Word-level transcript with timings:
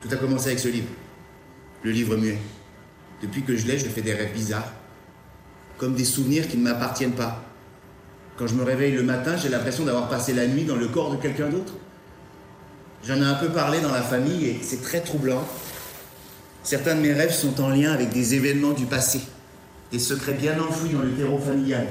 Tout 0.00 0.08
a 0.10 0.16
commencé 0.16 0.46
avec 0.48 0.58
ce 0.58 0.68
livre. 0.68 0.88
Le 1.82 1.90
livre 1.90 2.16
muet. 2.16 2.38
Depuis 3.22 3.42
que 3.42 3.56
je 3.56 3.66
l'ai, 3.66 3.78
je 3.78 3.86
fais 3.86 4.00
des 4.00 4.14
rêves 4.14 4.32
bizarres. 4.32 4.72
Comme 5.76 5.94
des 5.94 6.04
souvenirs 6.04 6.48
qui 6.48 6.56
ne 6.56 6.62
m'appartiennent 6.62 7.12
pas. 7.12 7.44
Quand 8.36 8.46
je 8.46 8.54
me 8.54 8.62
réveille 8.62 8.92
le 8.92 9.02
matin, 9.02 9.36
j'ai 9.36 9.50
l'impression 9.50 9.84
d'avoir 9.84 10.08
passé 10.08 10.32
la 10.32 10.46
nuit 10.46 10.64
dans 10.64 10.76
le 10.76 10.88
corps 10.88 11.14
de 11.14 11.20
quelqu'un 11.20 11.48
d'autre. 11.48 11.74
J'en 13.04 13.16
ai 13.16 13.24
un 13.24 13.34
peu 13.34 13.48
parlé 13.48 13.80
dans 13.80 13.92
la 13.92 14.02
famille 14.02 14.46
et 14.46 14.60
c'est 14.62 14.82
très 14.82 15.00
troublant. 15.00 15.46
Certains 16.62 16.94
de 16.94 17.00
mes 17.00 17.12
rêves 17.12 17.32
sont 17.32 17.60
en 17.60 17.68
lien 17.68 17.92
avec 17.92 18.10
des 18.10 18.34
événements 18.34 18.72
du 18.72 18.84
passé, 18.86 19.20
des 19.92 19.98
secrets 19.98 20.34
bien 20.34 20.58
enfouis 20.60 20.90
dans 20.90 21.00
le 21.00 21.12
terreau 21.12 21.38
familial. 21.38 21.86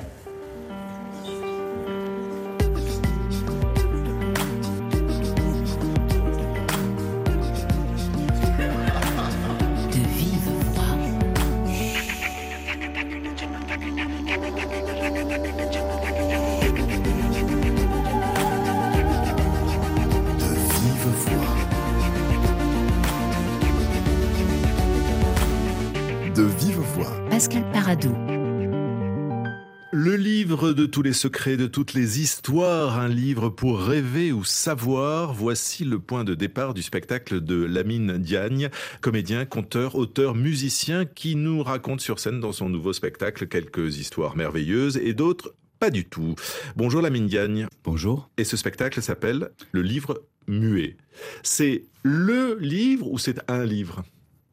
Les 31.09 31.13
secrets, 31.13 31.57
de 31.57 31.65
toutes 31.65 31.95
les 31.95 32.21
histoires, 32.21 32.99
un 32.99 33.07
livre 33.07 33.49
pour 33.49 33.81
rêver 33.81 34.31
ou 34.31 34.43
savoir, 34.43 35.33
voici 35.33 35.83
le 35.83 35.97
point 35.97 36.23
de 36.23 36.35
départ 36.35 36.75
du 36.75 36.83
spectacle 36.83 37.41
de 37.41 37.55
Lamine 37.55 38.19
Diagne, 38.19 38.69
comédien, 39.01 39.45
conteur, 39.45 39.95
auteur, 39.95 40.35
musicien, 40.35 41.05
qui 41.05 41.35
nous 41.35 41.63
raconte 41.63 42.01
sur 42.01 42.19
scène 42.19 42.39
dans 42.39 42.51
son 42.51 42.69
nouveau 42.69 42.93
spectacle 42.93 43.47
quelques 43.47 43.97
histoires 43.97 44.35
merveilleuses 44.35 44.97
et 44.97 45.15
d'autres 45.15 45.55
pas 45.79 45.89
du 45.89 46.05
tout. 46.05 46.35
Bonjour 46.75 47.01
Lamine 47.01 47.25
Diagne. 47.25 47.65
Bonjour. 47.83 48.29
Et 48.37 48.43
ce 48.43 48.55
spectacle 48.55 49.01
s'appelle 49.01 49.49
Le 49.71 49.81
livre 49.81 50.21
muet. 50.45 50.95
C'est 51.41 51.85
le 52.03 52.55
livre 52.61 53.11
ou 53.11 53.17
c'est 53.17 53.39
un 53.49 53.65
livre? 53.65 54.03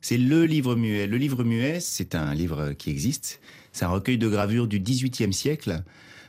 C'est 0.01 0.17
le 0.17 0.47
livre 0.47 0.75
muet. 0.75 1.07
Le 1.07 1.19
livre 1.19 1.45
muet, 1.45 1.81
c'est 1.81 2.15
un 2.15 2.33
livre 2.33 2.73
qui 2.73 2.89
existe. 2.89 3.41
C'est 3.73 3.85
un 3.85 3.89
recueil 3.89 4.17
de 4.17 4.29
gravures 4.29 4.69
du 4.69 4.81
XVIIIe 4.81 5.35
siècle, 5.35 5.83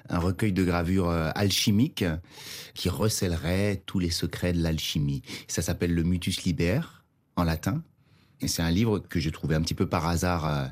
un 0.10 0.20
recueil 0.20 0.54
de 0.54 0.64
gravures 0.64 1.10
euh, 1.10 1.30
alchimiques 1.36 2.06
qui 2.74 2.90
recèlerait 2.90 3.82
tous 3.86 4.00
les 4.00 4.10
secrets 4.10 4.54
de 4.54 4.62
l'alchimie. 4.62 5.22
Ça 5.48 5.62
s'appelle 5.62 5.94
le 5.94 6.04
Mutus 6.04 6.44
Liber 6.44 6.82
en 7.36 7.44
latin. 7.44 7.82
Et 8.40 8.48
c'est 8.48 8.62
un 8.62 8.70
livre 8.70 9.00
que 9.00 9.20
j'ai 9.20 9.32
trouvé 9.32 9.56
un 9.56 9.62
petit 9.62 9.74
peu 9.74 9.88
par 9.88 10.08
hasard 10.08 10.46
euh, 10.46 10.66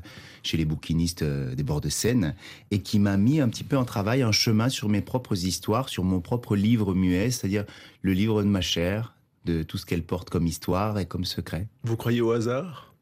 chez 0.44 0.56
les 0.56 0.64
bouquinistes 0.64 1.22
euh, 1.22 1.54
des 1.54 1.64
bords 1.64 1.80
de 1.80 1.88
Seine 1.88 2.34
et 2.70 2.80
qui 2.80 3.00
m'a 3.00 3.16
mis 3.16 3.40
un 3.40 3.48
petit 3.48 3.64
peu 3.64 3.76
en 3.76 3.84
travail, 3.84 4.22
en 4.22 4.30
chemin 4.32 4.68
sur 4.68 4.88
mes 4.88 5.00
propres 5.00 5.44
histoires, 5.44 5.88
sur 5.88 6.04
mon 6.04 6.20
propre 6.20 6.54
livre 6.54 6.94
muet, 6.94 7.30
c'est-à-dire 7.30 7.64
le 8.02 8.12
livre 8.12 8.42
de 8.42 8.48
ma 8.48 8.60
chair, 8.60 9.14
de 9.44 9.64
tout 9.64 9.78
ce 9.78 9.86
qu'elle 9.86 10.04
porte 10.04 10.30
comme 10.30 10.46
histoire 10.46 10.98
et 10.98 11.06
comme 11.06 11.24
secret. 11.24 11.66
Vous 11.82 11.96
croyez 11.96 12.20
au 12.20 12.30
hasard? 12.30 12.94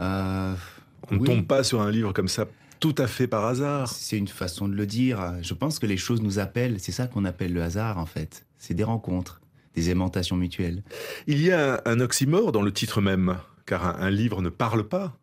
Euh, 0.00 0.54
On 1.10 1.14
ne 1.14 1.20
oui. 1.20 1.26
tombe 1.26 1.46
pas 1.46 1.62
sur 1.62 1.80
un 1.80 1.90
livre 1.90 2.12
comme 2.12 2.28
ça 2.28 2.46
tout 2.80 2.94
à 2.98 3.06
fait 3.06 3.26
par 3.26 3.44
hasard. 3.44 3.92
C'est 3.92 4.16
une 4.16 4.28
façon 4.28 4.68
de 4.68 4.74
le 4.74 4.86
dire. 4.86 5.34
Je 5.42 5.54
pense 5.54 5.78
que 5.78 5.86
les 5.86 5.96
choses 5.96 6.22
nous 6.22 6.38
appellent. 6.38 6.80
C'est 6.80 6.92
ça 6.92 7.06
qu'on 7.06 7.24
appelle 7.24 7.52
le 7.52 7.62
hasard, 7.62 7.98
en 7.98 8.06
fait. 8.06 8.46
C'est 8.58 8.74
des 8.74 8.84
rencontres, 8.84 9.40
des 9.74 9.90
aimantations 9.90 10.36
mutuelles. 10.36 10.82
Il 11.26 11.40
y 11.42 11.52
a 11.52 11.82
un 11.84 12.00
oxymore 12.00 12.52
dans 12.52 12.62
le 12.62 12.72
titre 12.72 13.00
même, 13.00 13.36
car 13.66 13.86
un, 13.86 14.00
un 14.00 14.10
livre 14.10 14.42
ne 14.42 14.48
parle 14.48 14.88
pas. 14.88 15.18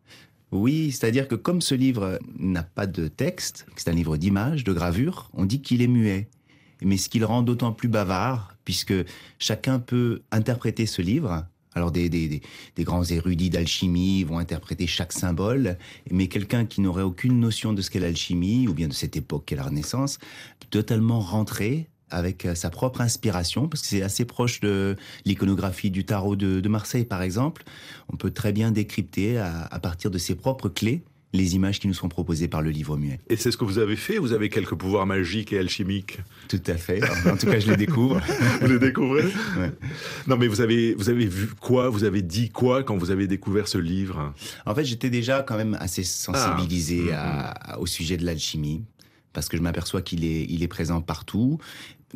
Oui, 0.52 0.92
c'est-à-dire 0.92 1.28
que 1.28 1.34
comme 1.34 1.60
ce 1.60 1.74
livre 1.74 2.18
n'a 2.38 2.62
pas 2.62 2.86
de 2.86 3.08
texte, 3.08 3.66
c'est 3.76 3.88
un 3.88 3.94
livre 3.94 4.16
d'images, 4.16 4.64
de 4.64 4.72
gravures, 4.72 5.28
on 5.32 5.44
dit 5.44 5.60
qu'il 5.60 5.82
est 5.82 5.88
muet. 5.88 6.28
Mais 6.82 6.96
ce 6.96 7.08
qui 7.08 7.18
le 7.18 7.26
rend 7.26 7.42
d'autant 7.42 7.72
plus 7.72 7.88
bavard, 7.88 8.54
puisque 8.64 8.94
chacun 9.38 9.78
peut 9.78 10.22
interpréter 10.30 10.86
ce 10.86 11.02
livre. 11.02 11.46
Alors 11.76 11.92
des, 11.92 12.08
des, 12.08 12.40
des, 12.74 12.84
grands 12.84 13.04
érudits 13.04 13.50
d'alchimie 13.50 14.24
vont 14.24 14.38
interpréter 14.38 14.86
chaque 14.86 15.12
symbole, 15.12 15.76
mais 16.10 16.26
quelqu'un 16.26 16.64
qui 16.64 16.80
n'aurait 16.80 17.02
aucune 17.02 17.38
notion 17.38 17.74
de 17.74 17.82
ce 17.82 17.90
qu'est 17.90 18.00
l'alchimie, 18.00 18.66
ou 18.66 18.72
bien 18.72 18.88
de 18.88 18.94
cette 18.94 19.14
époque 19.14 19.44
qu'est 19.44 19.56
la 19.56 19.64
Renaissance, 19.64 20.18
totalement 20.70 21.20
rentrer 21.20 21.86
avec 22.08 22.46
euh, 22.46 22.54
sa 22.54 22.70
propre 22.70 23.02
inspiration, 23.02 23.68
parce 23.68 23.82
que 23.82 23.88
c'est 23.88 24.00
assez 24.00 24.24
proche 24.24 24.60
de 24.60 24.96
l'iconographie 25.26 25.90
du 25.90 26.06
tarot 26.06 26.34
de, 26.34 26.60
de 26.60 26.68
Marseille, 26.70 27.04
par 27.04 27.20
exemple. 27.20 27.62
On 28.10 28.16
peut 28.16 28.30
très 28.30 28.52
bien 28.52 28.70
décrypter 28.70 29.36
à 29.36 29.78
partir 29.78 30.10
de 30.10 30.16
ses 30.16 30.34
propres 30.34 30.70
clés 30.70 31.04
les 31.36 31.54
images 31.54 31.78
qui 31.78 31.86
nous 31.88 31.94
sont 31.94 32.08
proposées 32.08 32.48
par 32.48 32.62
le 32.62 32.70
livre 32.70 32.96
muet. 32.96 33.20
Et 33.28 33.36
c'est 33.36 33.50
ce 33.50 33.56
que 33.56 33.64
vous 33.64 33.78
avez 33.78 33.94
fait 33.96 34.18
Vous 34.18 34.32
avez 34.32 34.48
quelques 34.48 34.74
pouvoirs 34.74 35.06
magiques 35.06 35.52
et 35.52 35.58
alchimiques 35.58 36.18
Tout 36.48 36.60
à 36.66 36.74
fait. 36.74 37.00
En 37.28 37.36
tout 37.36 37.46
cas, 37.46 37.60
je 37.60 37.70
les 37.70 37.76
découvre. 37.76 38.20
Vous 38.60 38.66
les 38.68 38.78
découvrez 38.78 39.24
Ouais. 39.58 39.72
Non, 40.26 40.36
mais 40.36 40.48
vous 40.48 40.60
avez, 40.60 40.94
vous 40.94 41.08
avez 41.10 41.26
vu 41.26 41.48
quoi 41.60 41.88
Vous 41.90 42.04
avez 42.04 42.22
dit 42.22 42.50
quoi 42.50 42.82
quand 42.82 42.96
vous 42.96 43.10
avez 43.10 43.26
découvert 43.26 43.68
ce 43.68 43.78
livre? 43.78 44.32
En 44.64 44.74
fait, 44.74 44.84
j'étais 44.84 45.10
déjà 45.10 45.42
quand 45.42 45.56
même 45.56 45.76
assez 45.80 46.02
sensibilisé 46.04 47.04
Ah. 47.12 47.50
à- 47.50 47.72
à- 47.74 47.78
au 47.78 47.86
sujet 47.86 48.16
de 48.16 48.24
l'alchimie, 48.24 48.82
parce 49.32 49.48
que 49.48 49.56
je 49.56 49.62
m'aperçois 49.62 50.02
qu'il 50.02 50.24
est, 50.24 50.44
il 50.48 50.62
est 50.62 50.68
présent 50.68 51.00
partout. 51.00 51.58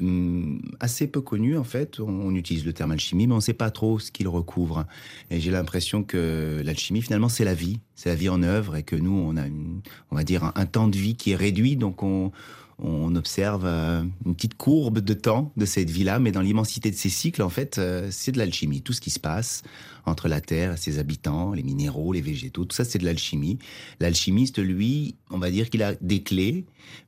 Hum, 0.01 0.63
assez 0.81 1.07
peu 1.07 1.21
connu 1.21 1.59
en 1.59 1.65
fait, 1.65 2.01
on, 2.01 2.09
on 2.09 2.35
utilise 2.35 2.65
le 2.65 2.73
terme 2.73 2.93
alchimie, 2.93 3.27
mais 3.27 3.35
on 3.35 3.37
ne 3.37 3.41
sait 3.43 3.53
pas 3.53 3.71
trop 3.71 3.99
ce 3.99 4.11
qu'il 4.11 4.29
recouvre. 4.29 4.87
Et 5.31 5.41
j'ai 5.41 5.51
l'impression 5.51 6.03
que 6.05 6.63
l'alchimie 6.65 7.03
finalement 7.03 7.29
c'est 7.29 7.45
la 7.45 7.53
vie, 7.55 7.81
c'est 7.97 8.09
la 8.09 8.15
vie 8.15 8.31
en 8.31 8.43
œuvre, 8.43 8.77
et 8.77 8.83
que 8.83 8.97
nous 8.97 9.13
on 9.13 9.37
a, 9.37 9.47
une- 9.47 9.83
on 10.11 10.17
va 10.17 10.25
dire 10.25 10.45
un, 10.45 10.53
un 10.55 10.65
temps 10.67 10.89
de 10.89 10.97
vie 10.97 11.17
qui 11.17 11.33
est 11.33 11.37
réduit, 11.37 11.77
donc 11.77 12.03
on, 12.03 12.33
on 12.83 13.15
observe 13.15 13.65
euh, 13.65 14.03
une 14.25 14.35
petite 14.35 14.57
courbe 14.57 15.01
de 15.01 15.15
temps 15.15 15.53
de 15.57 15.65
cette 15.65 15.91
vie-là, 15.91 16.19
mais 16.19 16.33
dans 16.33 16.41
l'immensité 16.41 16.91
de 16.91 16.97
ces 16.97 17.09
cycles, 17.09 17.43
en 17.43 17.49
fait, 17.49 17.79
euh, 17.79 18.09
c'est 18.11 18.33
de 18.33 18.39
l'alchimie. 18.39 18.83
Tout 18.83 18.93
ce 18.93 19.01
qui 19.01 19.11
se 19.11 19.21
passe 19.21 19.63
entre 20.07 20.29
la 20.29 20.41
Terre 20.41 20.75
et 20.75 20.77
ses 20.77 20.99
habitants, 20.99 21.53
les 21.53 21.63
minéraux, 21.63 22.13
les 22.13 22.21
végétaux, 22.21 22.65
tout 22.65 22.75
ça, 22.75 22.85
c'est 22.85 22.99
de 22.99 23.05
l'alchimie. 23.05 23.59
L'alchimiste, 24.01 24.59
lui, 24.59 25.17
on 25.31 25.39
va 25.39 25.51
dire 25.51 25.71
qu'il 25.71 25.83
a 25.83 25.95
des 26.01 26.23
clés 26.23 26.65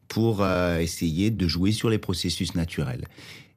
pour 0.08 0.42
euh, 0.42 0.78
essayer 0.78 1.30
de 1.30 1.48
jouer 1.48 1.72
sur 1.72 1.88
les 1.88 1.98
processus 1.98 2.54
naturels. 2.54 3.06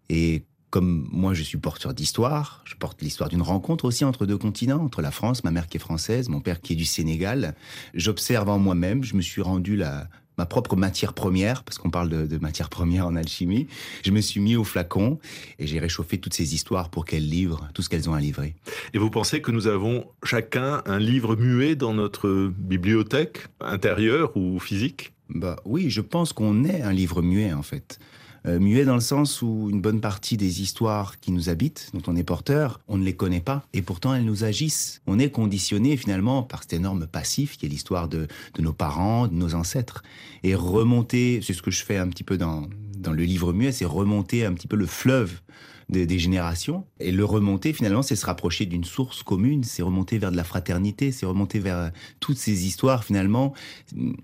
Et 0.10 0.44
comme 0.70 1.08
moi, 1.12 1.34
je 1.34 1.44
suis 1.44 1.58
porteur 1.58 1.94
d'histoire, 1.94 2.62
je 2.66 2.76
porte 2.76 3.02
l'histoire 3.02 3.30
d'une 3.30 3.42
rencontre 3.42 3.86
aussi 3.86 4.04
entre 4.04 4.26
deux 4.26 4.38
continents, 4.38 4.84
entre 4.84 5.02
la 5.02 5.12
France, 5.12 5.44
ma 5.44 5.52
mère 5.52 5.68
qui 5.68 5.78
est 5.78 5.80
française, 5.80 6.28
mon 6.28 6.42
père 6.42 6.60
qui 6.60 6.74
est 6.74 6.76
du 6.76 6.86
Sénégal. 6.86 7.56
J'observe 7.94 8.50
en 8.50 8.60
moi-même, 8.60 9.04
je 9.04 9.16
me 9.16 9.22
suis 9.22 9.42
rendu 9.42 9.78
la, 9.78 10.10
ma 10.38 10.46
propre 10.46 10.76
matière 10.76 11.14
première, 11.14 11.64
parce 11.64 11.78
qu'on 11.78 11.90
parle 11.90 12.10
de, 12.10 12.26
de 12.26 12.38
matière 12.38 12.70
première 12.70 13.08
en 13.08 13.16
alchimie. 13.16 13.68
Je 14.04 14.12
me 14.12 14.22
suis 14.22 14.40
mis 14.40 14.56
au 14.56 14.64
flacon 14.64 15.20
et 15.60 15.68
j'ai 15.68 15.80
réchauffé 15.80 16.18
toutes 16.18 16.34
ces 16.34 16.54
histoires 16.54 16.90
pour 16.90 17.06
qu'elles 17.06 17.28
livrent 17.28 17.68
tout 17.74 17.82
ce 17.82 17.90
qu'elles 17.90 18.10
ont 18.10 18.14
à 18.14 18.20
livrer. 18.20 18.56
Et 18.94 18.98
vous 18.98 19.10
pensez 19.10 19.42
que 19.42 19.52
nous 19.52 19.68
avons 19.68 20.06
chacun 20.24 20.82
un 20.86 21.00
livre 21.00 21.36
muet 21.36 21.76
dans 21.76 21.94
notre 21.94 22.52
bibliothèque 22.58 23.48
intérieure 23.62 24.36
ou 24.36 24.60
physique? 24.60 25.14
Bah 25.30 25.58
oui, 25.66 25.90
je 25.90 26.02
pense 26.02 26.34
qu'on 26.34 26.64
est 26.64 26.82
un 26.82 26.94
livre 26.94 27.22
muet 27.22 27.54
en 27.54 27.64
fait. 27.64 28.00
Euh, 28.48 28.60
muet 28.60 28.86
dans 28.86 28.96
le 28.96 29.02
sens 29.02 29.42
où 29.42 29.70
une 29.72 29.82
bonne 29.82 30.02
partie 30.02 30.38
des 30.38 30.62
histoires 30.62 31.20
qui 31.20 31.32
nous 31.32 31.50
habitent, 31.50 31.90
dont 31.94 32.02
on 32.08 32.16
est 32.16 32.24
porteur, 32.24 32.80
on 32.88 32.98
ne 32.98 33.04
les 33.04 33.16
connaît 33.16 33.42
pas 33.42 33.66
et 33.74 33.82
pourtant 33.82 34.14
elles 34.14 34.26
nous 34.26 34.44
agissent. 34.44 35.02
On 35.08 35.18
est 35.18 35.32
conditionné 35.32 35.98
finalement 35.98 36.44
par 36.44 36.62
cet 36.62 36.74
énorme 36.74 37.08
passif 37.08 37.58
qui 37.58 37.66
est 37.66 37.70
l'histoire 37.70 38.08
de, 38.08 38.28
de 38.54 38.62
nos 38.62 38.74
parents, 38.74 39.28
de 39.28 39.34
nos 39.34 39.56
ancêtres. 39.56 40.04
Et 40.44 40.54
remonter, 40.54 41.40
c'est 41.42 41.54
ce 41.54 41.64
que 41.64 41.72
je 41.72 41.84
fais 41.84 41.98
un 41.98 42.08
petit 42.08 42.24
peu 42.24 42.38
dans, 42.38 42.68
dans 42.98 43.14
le 43.14 43.24
livre 43.24 43.52
muet, 43.52 43.72
c'est 43.72 43.86
remonter 43.86 44.46
un 44.46 44.54
petit 44.54 44.68
peu 44.68 44.76
le 44.76 44.86
fleuve 44.86 45.42
des, 45.90 46.20
générations. 46.20 46.86
Et 47.00 47.12
le 47.12 47.26
remonter, 47.26 47.74
finalement, 47.74 48.02
c'est 48.02 48.16
se 48.16 48.26
rapprocher 48.26 48.66
d'une 48.66 48.84
source 48.84 49.24
commune, 49.24 49.64
c'est 49.64 49.84
remonter 49.84 50.18
vers 50.18 50.32
de 50.32 50.38
la 50.38 50.44
fraternité, 50.44 51.12
c'est 51.12 51.26
remonter 51.26 51.60
vers 51.60 51.78
euh, 51.78 51.90
toutes 52.20 52.38
ces 52.38 52.66
histoires, 52.66 53.04
finalement. 53.04 53.54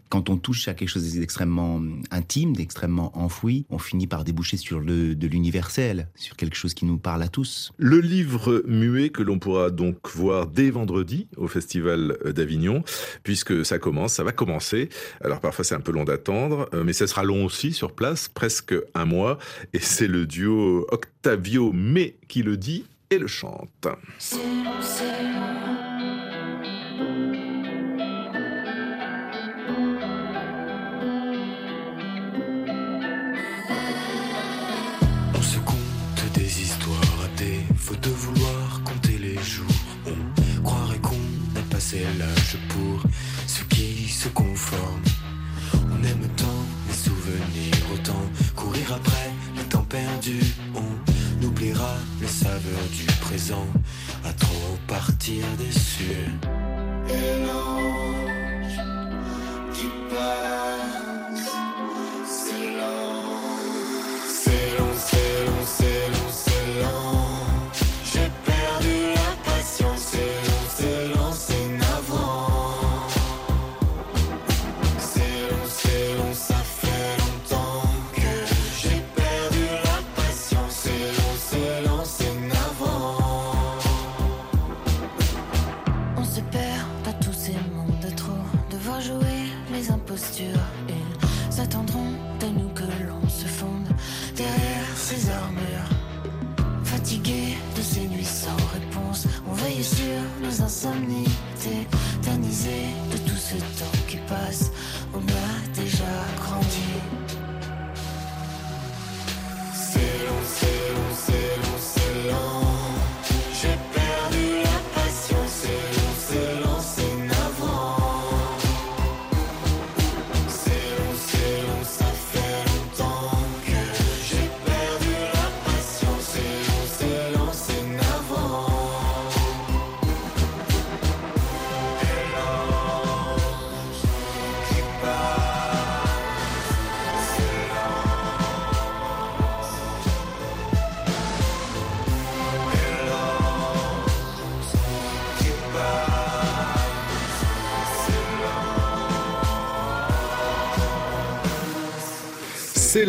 Quand 0.09 0.29
on 0.29 0.37
touche 0.37 0.67
à 0.67 0.73
quelque 0.73 0.89
chose 0.89 1.13
d'extrêmement 1.13 1.81
intime, 2.09 2.55
d'extrêmement 2.55 3.17
enfoui, 3.17 3.65
on 3.69 3.77
finit 3.77 4.07
par 4.07 4.23
déboucher 4.23 4.57
sur 4.57 4.79
le, 4.79 5.15
de 5.15 5.27
l'universel, 5.27 6.07
sur 6.15 6.35
quelque 6.35 6.55
chose 6.55 6.73
qui 6.73 6.85
nous 6.85 6.97
parle 6.97 7.23
à 7.23 7.27
tous. 7.27 7.71
Le 7.77 7.99
livre 7.99 8.63
muet 8.67 9.09
que 9.09 9.21
l'on 9.21 9.39
pourra 9.39 9.69
donc 9.69 10.09
voir 10.15 10.47
dès 10.47 10.69
vendredi 10.69 11.27
au 11.37 11.47
Festival 11.47 12.17
d'Avignon, 12.33 12.83
puisque 13.23 13.65
ça 13.65 13.79
commence, 13.79 14.13
ça 14.13 14.23
va 14.23 14.31
commencer. 14.31 14.89
Alors 15.23 15.39
parfois 15.39 15.63
c'est 15.63 15.75
un 15.75 15.81
peu 15.81 15.91
long 15.91 16.03
d'attendre, 16.03 16.69
euh, 16.73 16.83
mais 16.83 16.93
ça 16.93 17.07
sera 17.07 17.23
long 17.23 17.45
aussi 17.45 17.73
sur 17.73 17.93
place, 17.93 18.27
presque 18.27 18.75
un 18.93 19.05
mois. 19.05 19.37
Et 19.73 19.79
c'est 19.79 20.07
le 20.07 20.25
duo 20.25 20.87
May 21.59 22.15
qui 22.27 22.43
le 22.43 22.57
dit 22.57 22.85
et 23.09 23.17
le 23.17 23.27
chante. 23.27 23.87
Présent 53.31 53.65
à 54.25 54.33
trop 54.33 54.77
partir 54.87 55.45
déçu. 55.57 56.11
Et 57.07 57.45
l'ange 57.45 58.79
qui 59.73 59.87
passe, 60.09 60.70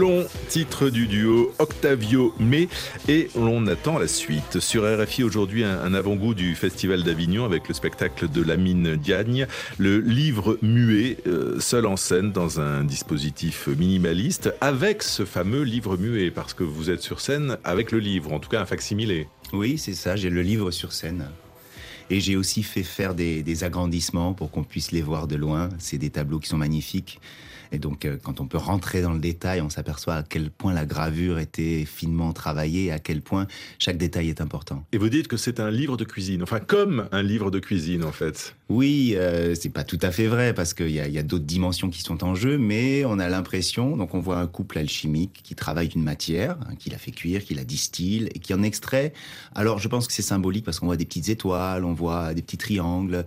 C'est 0.03 0.09
long, 0.09 0.27
titre 0.49 0.89
du 0.89 1.07
duo 1.07 1.53
Octavio 1.61 2.35
May, 2.41 2.69
et 3.07 3.29
l'on 3.37 3.69
attend 3.69 4.01
la 4.01 4.09
suite. 4.09 4.59
Sur 4.59 4.83
RFI 4.83 5.23
aujourd'hui, 5.23 5.63
un, 5.63 5.95
avant-goût 5.95 6.35
du 6.35 6.57
Festival 6.57 7.05
d'Avignon 7.05 7.45
avec 7.45 7.69
le 7.69 7.75
spectacle 7.75 8.29
de 8.29 8.43
Lamine 8.43 8.97
Diagne, 8.97 9.47
le 9.79 10.01
livre 10.01 10.59
muet, 10.61 11.19
euh, 11.29 11.61
seul 11.61 11.87
en 11.87 11.97
scène 11.97 12.33
dans 12.33 12.59
un 12.59 12.83
dispositif 12.83 13.69
minimaliste, 13.69 14.53
avec 14.61 15.05
ce 15.05 15.25
fameux 15.25 15.63
livre 15.63 15.97
muet, 15.97 16.33
parce 16.33 16.53
que 16.53 16.65
vous 16.65 16.91
êtes 16.91 17.03
sur 17.03 17.21
scène 17.21 17.57
avec 17.63 17.93
le 17.93 18.01
livre, 18.01 18.33
en 18.33 18.41
tout 18.41 18.49
cas 18.49 18.61
un 18.61 18.67
facsimilé. 18.67 19.29
Oui, 19.53 19.79
c'est 19.79 19.95
ça, 19.95 20.17
j'ai 20.17 20.31
le 20.31 20.43
livre 20.43 20.73
sur 20.73 20.93
scène. 20.93 21.27
Et 22.11 22.19
j'ai 22.19 22.35
aussi 22.35 22.65
fait 22.65 22.83
faire 22.83 23.15
des 23.15 23.63
agrandissements 23.63 24.35
pour 24.35 24.51
qu'on 24.51 24.65
puisse 24.65 24.91
les 24.91 25.01
voir 25.01 25.29
de 25.29 25.37
loin. 25.37 25.69
C'est 25.79 25.97
des 25.97 26.11
tableaux 26.11 26.41
qui 26.41 26.49
sont 26.49 26.59
magnifiques. 26.59 27.21
Et 27.73 27.79
donc, 27.79 28.05
euh, 28.05 28.19
quand 28.23 28.41
on 28.41 28.47
peut 28.47 28.59
rentrer 28.59 29.01
dans 29.01 29.13
le 29.13 29.19
détail, 29.19 29.63
on 29.63 29.71
s'aperçoit 29.71 30.15
à 30.17 30.23
quel 30.23 30.51
point 30.51 30.75
la 30.75 30.85
gravure 30.85 31.39
était 31.39 31.85
finement 31.87 32.33
travaillée, 32.33 32.93
à 32.93 32.99
quel 32.99 33.23
point 33.23 33.47
chaque 33.79 33.97
détail 33.97 34.29
est 34.29 34.41
important. 34.41 34.85
Et 34.93 34.99
vous 34.99 35.09
dites 35.09 35.27
que 35.27 35.39
c'est 35.39 35.59
un 35.59 35.71
livre 35.71 35.97
de 35.97 36.05
cuisine, 36.05 36.43
enfin 36.43 36.61
comme 36.61 37.09
un 37.13 37.23
livre 37.23 37.51
de 37.51 37.59
cuisine 37.59 38.05
en 38.05 38.13
fait. 38.13 38.55
Oui, 38.69 39.15
euh, 39.17 39.55
c'est 39.55 39.71
pas 39.71 39.85
tout 39.85 39.99
à 40.03 40.11
fait 40.11 40.27
vrai 40.27 40.55
parce 40.55 40.73
qu'il 40.73 40.91
y 40.91 41.01
a, 41.01 41.09
y 41.09 41.19
a 41.19 41.23
d'autres 41.23 41.45
dimensions 41.45 41.91
qui 41.91 42.01
sont 42.01 42.25
en 42.25 42.35
jeu, 42.35 42.59
mais 42.59 43.05
on 43.05 43.19
a 43.19 43.29
l'impression, 43.29 43.97
donc 43.97 44.15
on 44.15 44.21
voit 44.21 44.39
un 44.39 44.47
couple 44.47 44.79
alchimique 44.79 45.41
qui 45.43 45.55
travaille 45.55 45.89
une 45.89 46.03
matière, 46.03 46.57
hein, 46.63 46.75
qui 46.79 46.91
la 46.91 46.99
fait 46.99 47.11
cuire, 47.11 47.45
qui 47.45 47.55
la 47.55 47.65
distille 47.65 48.29
et 48.35 48.39
qui 48.39 48.55
en 48.55 48.63
extrait. 48.63 49.13
Alors 49.55 49.79
je 49.79 49.89
pense 49.89 50.07
que 50.07 50.13
c'est 50.13 50.23
symbolique 50.23 50.65
parce 50.65 50.79
qu'on 50.79 50.87
voit 50.87 50.97
des 50.97 51.05
petites 51.05 51.29
étoiles, 51.29 51.85
on 51.85 51.93
voit 51.93 52.35
des 52.35 52.43
petits 52.43 52.59
triangles, 52.59 53.25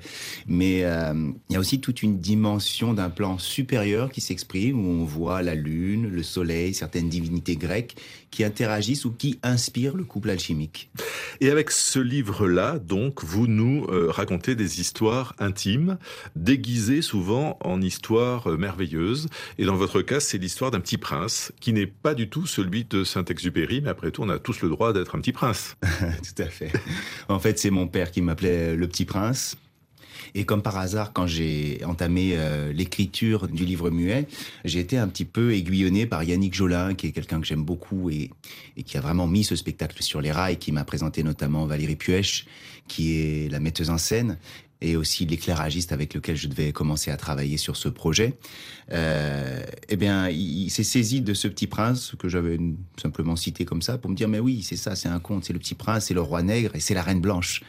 mais 0.47 0.83
euh, 0.83 1.31
il 1.49 1.53
y 1.53 1.55
a 1.55 1.59
aussi 1.59 1.79
toute 1.79 2.03
une 2.03 2.19
dimension 2.19 2.93
d'un 2.93 3.09
plan 3.09 3.37
supérieur 3.37 4.11
qui 4.11 4.21
s'exprime 4.35 4.85
où 4.85 5.01
on 5.01 5.05
voit 5.05 5.41
la 5.41 5.55
lune, 5.55 6.09
le 6.09 6.21
soleil, 6.21 6.73
certaines 6.73 7.07
divinités 7.07 7.55
grecques 7.55 7.95
qui 8.31 8.43
interagissent 8.43 9.05
ou 9.05 9.11
qui 9.11 9.39
inspirent 9.43 9.95
le 9.95 10.03
couple 10.03 10.29
alchimique. 10.29 10.89
Et 11.39 11.49
avec 11.49 11.71
ce 11.71 11.99
livre-là, 11.99 12.79
donc, 12.79 13.23
vous 13.23 13.47
nous 13.47 13.85
euh, 13.87 14.11
racontez 14.11 14.55
des 14.55 14.81
histoires 14.81 15.35
intimes, 15.39 15.97
déguisées 16.35 17.01
souvent 17.01 17.57
en 17.63 17.81
histoires 17.81 18.47
euh, 18.47 18.57
merveilleuses. 18.57 19.29
Et 19.57 19.63
dans 19.63 19.77
votre 19.77 20.01
cas, 20.01 20.19
c'est 20.19 20.37
l'histoire 20.37 20.69
d'un 20.69 20.81
petit 20.81 20.97
prince, 20.97 21.53
qui 21.61 21.71
n'est 21.71 21.87
pas 21.87 22.13
du 22.13 22.27
tout 22.27 22.45
celui 22.45 22.83
de 22.83 23.05
Saint-Exupéry, 23.05 23.79
mais 23.79 23.89
après 23.89 24.11
tout, 24.11 24.23
on 24.23 24.29
a 24.29 24.37
tous 24.37 24.61
le 24.61 24.67
droit 24.67 24.91
d'être 24.91 25.15
un 25.15 25.19
petit 25.19 25.31
prince. 25.31 25.77
Tout 25.81 26.41
à 26.41 26.47
fait. 26.47 26.73
En 27.29 27.39
fait, 27.39 27.57
c'est 27.57 27.69
mon 27.69 27.87
père 27.87 28.11
qui 28.11 28.21
m'appelait 28.21 28.75
le 28.75 28.87
petit 28.87 29.05
prince. 29.05 29.55
Et 30.33 30.45
comme 30.45 30.61
par 30.61 30.77
hasard, 30.77 31.13
quand 31.13 31.27
j'ai 31.27 31.81
entamé 31.85 32.31
euh, 32.35 32.73
l'écriture 32.73 33.47
du 33.47 33.65
livre 33.65 33.89
muet, 33.89 34.27
j'ai 34.63 34.79
été 34.79 34.97
un 34.97 35.07
petit 35.07 35.25
peu 35.25 35.53
aiguillonné 35.53 36.05
par 36.05 36.23
Yannick 36.23 36.53
Jolin, 36.53 36.93
qui 36.95 37.07
est 37.07 37.11
quelqu'un 37.11 37.39
que 37.39 37.47
j'aime 37.47 37.63
beaucoup 37.63 38.09
et, 38.09 38.31
qui 38.85 38.97
a 38.97 39.01
vraiment 39.01 39.27
mis 39.27 39.43
ce 39.43 39.55
spectacle 39.55 40.01
sur 40.01 40.21
les 40.21 40.31
rails, 40.31 40.57
qui 40.57 40.71
m'a 40.71 40.83
présenté 40.83 41.23
notamment 41.23 41.65
Valérie 41.65 41.95
Puech, 41.95 42.45
qui 42.87 43.17
est 43.17 43.51
la 43.51 43.59
metteuse 43.59 43.89
en 43.89 43.97
scène 43.97 44.37
et 44.81 44.95
aussi 44.95 45.25
l'éclairagiste 45.25 45.91
avec 45.91 46.13
lequel 46.13 46.35
je 46.35 46.47
devais 46.47 46.71
commencer 46.71 47.09
à 47.09 47.17
travailler 47.17 47.57
sur 47.57 47.75
ce 47.75 47.89
projet. 47.89 48.33
Euh, 48.91 49.63
eh 49.89 49.95
bien, 49.95 50.29
il 50.29 50.69
s'est 50.69 50.83
saisi 50.83 51.21
de 51.21 51.33
ce 51.33 51.47
petit 51.47 51.67
prince 51.67 52.13
que 52.19 52.27
j'avais 52.27 52.59
simplement 53.01 53.35
cité 53.35 53.65
comme 53.65 53.81
ça 53.81 53.97
pour 53.97 54.11
me 54.11 54.15
dire 54.15 54.27
mais 54.27 54.39
oui, 54.39 54.63
c'est 54.63 54.75
ça, 54.75 54.95
c'est 54.95 55.09
un 55.09 55.19
conte, 55.19 55.45
c'est 55.45 55.53
le 55.53 55.59
petit 55.59 55.75
prince, 55.75 56.05
c'est 56.05 56.13
le 56.13 56.21
roi 56.21 56.43
nègre 56.43 56.75
et 56.75 56.79
c'est 56.79 56.93
la 56.93 57.01
reine 57.01 57.21
blanche. 57.21 57.61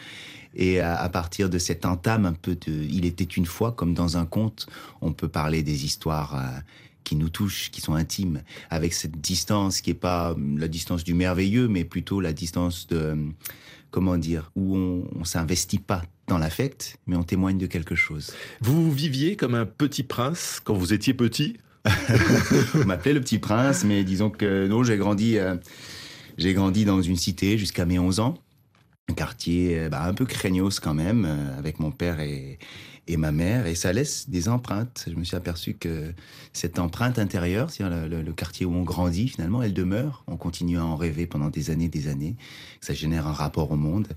Et 0.56 0.80
à, 0.80 0.96
à, 0.96 1.08
partir 1.10 1.50
de 1.50 1.58
cette 1.58 1.84
entame 1.84 2.24
un 2.24 2.32
peu 2.32 2.54
de 2.54 2.72
Il 2.72 3.04
était 3.04 3.24
une 3.24 3.46
fois, 3.46 3.72
comme 3.72 3.92
dans 3.94 4.16
un 4.16 4.24
conte, 4.24 4.66
on 5.02 5.12
peut 5.12 5.28
parler 5.28 5.62
des 5.62 5.84
histoires 5.84 6.34
euh, 6.34 6.60
qui 7.04 7.14
nous 7.14 7.28
touchent, 7.28 7.70
qui 7.70 7.82
sont 7.82 7.94
intimes, 7.94 8.42
avec 8.70 8.94
cette 8.94 9.20
distance 9.20 9.82
qui 9.82 9.90
est 9.90 9.94
pas 9.94 10.34
la 10.56 10.66
distance 10.66 11.04
du 11.04 11.14
merveilleux, 11.14 11.68
mais 11.68 11.84
plutôt 11.84 12.20
la 12.20 12.32
distance 12.32 12.86
de, 12.88 13.16
comment 13.90 14.16
dire, 14.16 14.50
où 14.56 14.76
on, 14.76 15.04
on 15.14 15.24
s'investit 15.24 15.78
pas 15.78 16.02
dans 16.26 16.38
l'affect, 16.38 16.98
mais 17.06 17.16
on 17.16 17.22
témoigne 17.22 17.58
de 17.58 17.66
quelque 17.66 17.94
chose. 17.94 18.32
Vous 18.60 18.90
viviez 18.90 19.36
comme 19.36 19.54
un 19.54 19.66
petit 19.66 20.02
prince 20.02 20.60
quand 20.64 20.74
vous 20.74 20.92
étiez 20.92 21.14
petit? 21.14 21.58
On 22.74 22.84
m'appelait 22.84 23.12
le 23.12 23.20
petit 23.20 23.38
prince, 23.38 23.84
mais 23.84 24.02
disons 24.02 24.28
que 24.28 24.66
non, 24.66 24.82
j'ai 24.82 24.96
grandi, 24.96 25.38
euh, 25.38 25.54
j'ai 26.36 26.52
grandi 26.52 26.84
dans 26.84 27.00
une 27.00 27.14
cité 27.14 27.58
jusqu'à 27.58 27.84
mes 27.84 28.00
11 28.00 28.18
ans 28.18 28.34
un 29.08 29.14
quartier 29.14 29.88
bah, 29.88 30.04
un 30.04 30.14
peu 30.14 30.24
craignos 30.24 30.80
quand 30.80 30.94
même, 30.94 31.24
euh, 31.24 31.58
avec 31.58 31.78
mon 31.78 31.92
père 31.92 32.18
et, 32.20 32.58
et 33.06 33.16
ma 33.16 33.30
mère, 33.30 33.66
et 33.68 33.76
ça 33.76 33.92
laisse 33.92 34.28
des 34.28 34.48
empreintes. 34.48 35.04
Je 35.08 35.14
me 35.14 35.22
suis 35.22 35.36
aperçu 35.36 35.74
que 35.74 36.12
cette 36.52 36.80
empreinte 36.80 37.20
intérieure, 37.20 37.70
c'est-à-dire 37.70 38.08
le, 38.08 38.08
le, 38.08 38.22
le, 38.22 38.32
quartier 38.32 38.66
où 38.66 38.74
on 38.74 38.82
grandit, 38.82 39.28
finalement, 39.28 39.62
elle 39.62 39.74
demeure. 39.74 40.24
On 40.26 40.36
continue 40.36 40.78
à 40.78 40.84
en 40.84 40.96
rêver 40.96 41.26
pendant 41.28 41.50
des 41.50 41.70
années, 41.70 41.88
des 41.88 42.08
années. 42.08 42.34
Ça 42.80 42.94
génère 42.94 43.28
un 43.28 43.32
rapport 43.32 43.70
au 43.70 43.76
monde, 43.76 44.08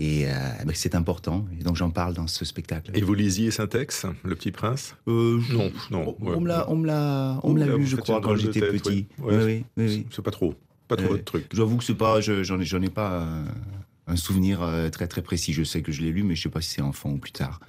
et 0.00 0.26
euh, 0.26 0.32
bah, 0.66 0.72
c'est 0.74 0.96
important. 0.96 1.46
Et 1.60 1.62
donc 1.62 1.76
j'en 1.76 1.90
parle 1.90 2.14
dans 2.14 2.26
ce 2.26 2.44
spectacle. 2.44 2.90
Et 2.94 3.00
vous 3.02 3.14
lisiez 3.14 3.52
Saint-Ex, 3.52 4.06
Le 4.24 4.34
Petit 4.34 4.50
Prince? 4.50 4.96
Euh, 5.06 5.40
Non, 5.52 5.70
non. 5.92 6.16
On, 6.20 6.30
ouais. 6.32 6.40
me 6.40 6.48
l'a, 6.48 6.68
on 6.68 6.74
me 6.74 6.86
l'a, 6.88 7.38
on 7.44 7.52
me 7.52 7.60
l'a 7.64 7.76
lu, 7.76 7.86
je 7.86 7.94
crois, 7.94 8.20
quand 8.20 8.34
j'étais 8.34 8.60
petit. 8.60 9.06
Oui, 9.20 9.34
oui, 9.36 9.44
oui, 9.46 9.64
oui, 9.76 10.06
C'est 10.10 10.22
pas 10.22 10.32
trop, 10.32 10.54
pas 10.88 10.96
trop 10.96 11.16
de 11.16 11.22
trucs. 11.22 11.46
J'avoue 11.54 11.76
que 11.76 11.84
c'est 11.84 11.94
pas, 11.94 12.20
j'en 12.20 12.58
ai, 12.58 12.64
j'en 12.64 12.82
ai 12.82 12.90
pas. 12.90 13.24
Un 14.06 14.16
souvenir 14.16 14.62
euh, 14.62 14.88
très 14.88 15.06
très 15.06 15.22
précis. 15.22 15.52
Je 15.52 15.62
sais 15.62 15.82
que 15.82 15.92
je 15.92 16.02
l'ai 16.02 16.10
lu, 16.10 16.22
mais 16.22 16.34
je 16.34 16.42
sais 16.42 16.48
pas 16.48 16.60
si 16.60 16.70
c'est 16.70 16.82
enfant 16.82 17.10
ou 17.10 17.18
plus 17.18 17.32
tard. 17.32 17.60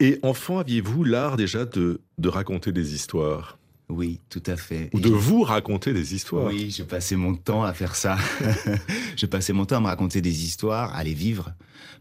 Et 0.00 0.18
enfant, 0.22 0.58
aviez-vous 0.58 1.04
l'art 1.04 1.36
déjà 1.36 1.64
de, 1.64 2.00
de 2.18 2.28
raconter 2.28 2.72
des 2.72 2.94
histoires? 2.94 3.58
Oui, 3.88 4.20
tout 4.30 4.42
à 4.46 4.56
fait. 4.56 4.90
Ou 4.94 5.00
de 5.00 5.10
vous 5.10 5.42
raconter 5.42 5.92
des 5.92 6.14
histoires. 6.14 6.46
Oui, 6.46 6.70
j'ai 6.70 6.84
passé 6.84 7.14
mon 7.14 7.34
temps 7.34 7.62
à 7.62 7.72
faire 7.72 7.94
ça. 7.94 8.16
j'ai 9.16 9.28
passé 9.28 9.52
mon 9.52 9.64
temps 9.64 9.76
à 9.76 9.80
me 9.80 9.86
raconter 9.86 10.20
des 10.20 10.44
histoires, 10.44 10.94
à 10.94 11.04
les 11.04 11.14
vivre. 11.14 11.52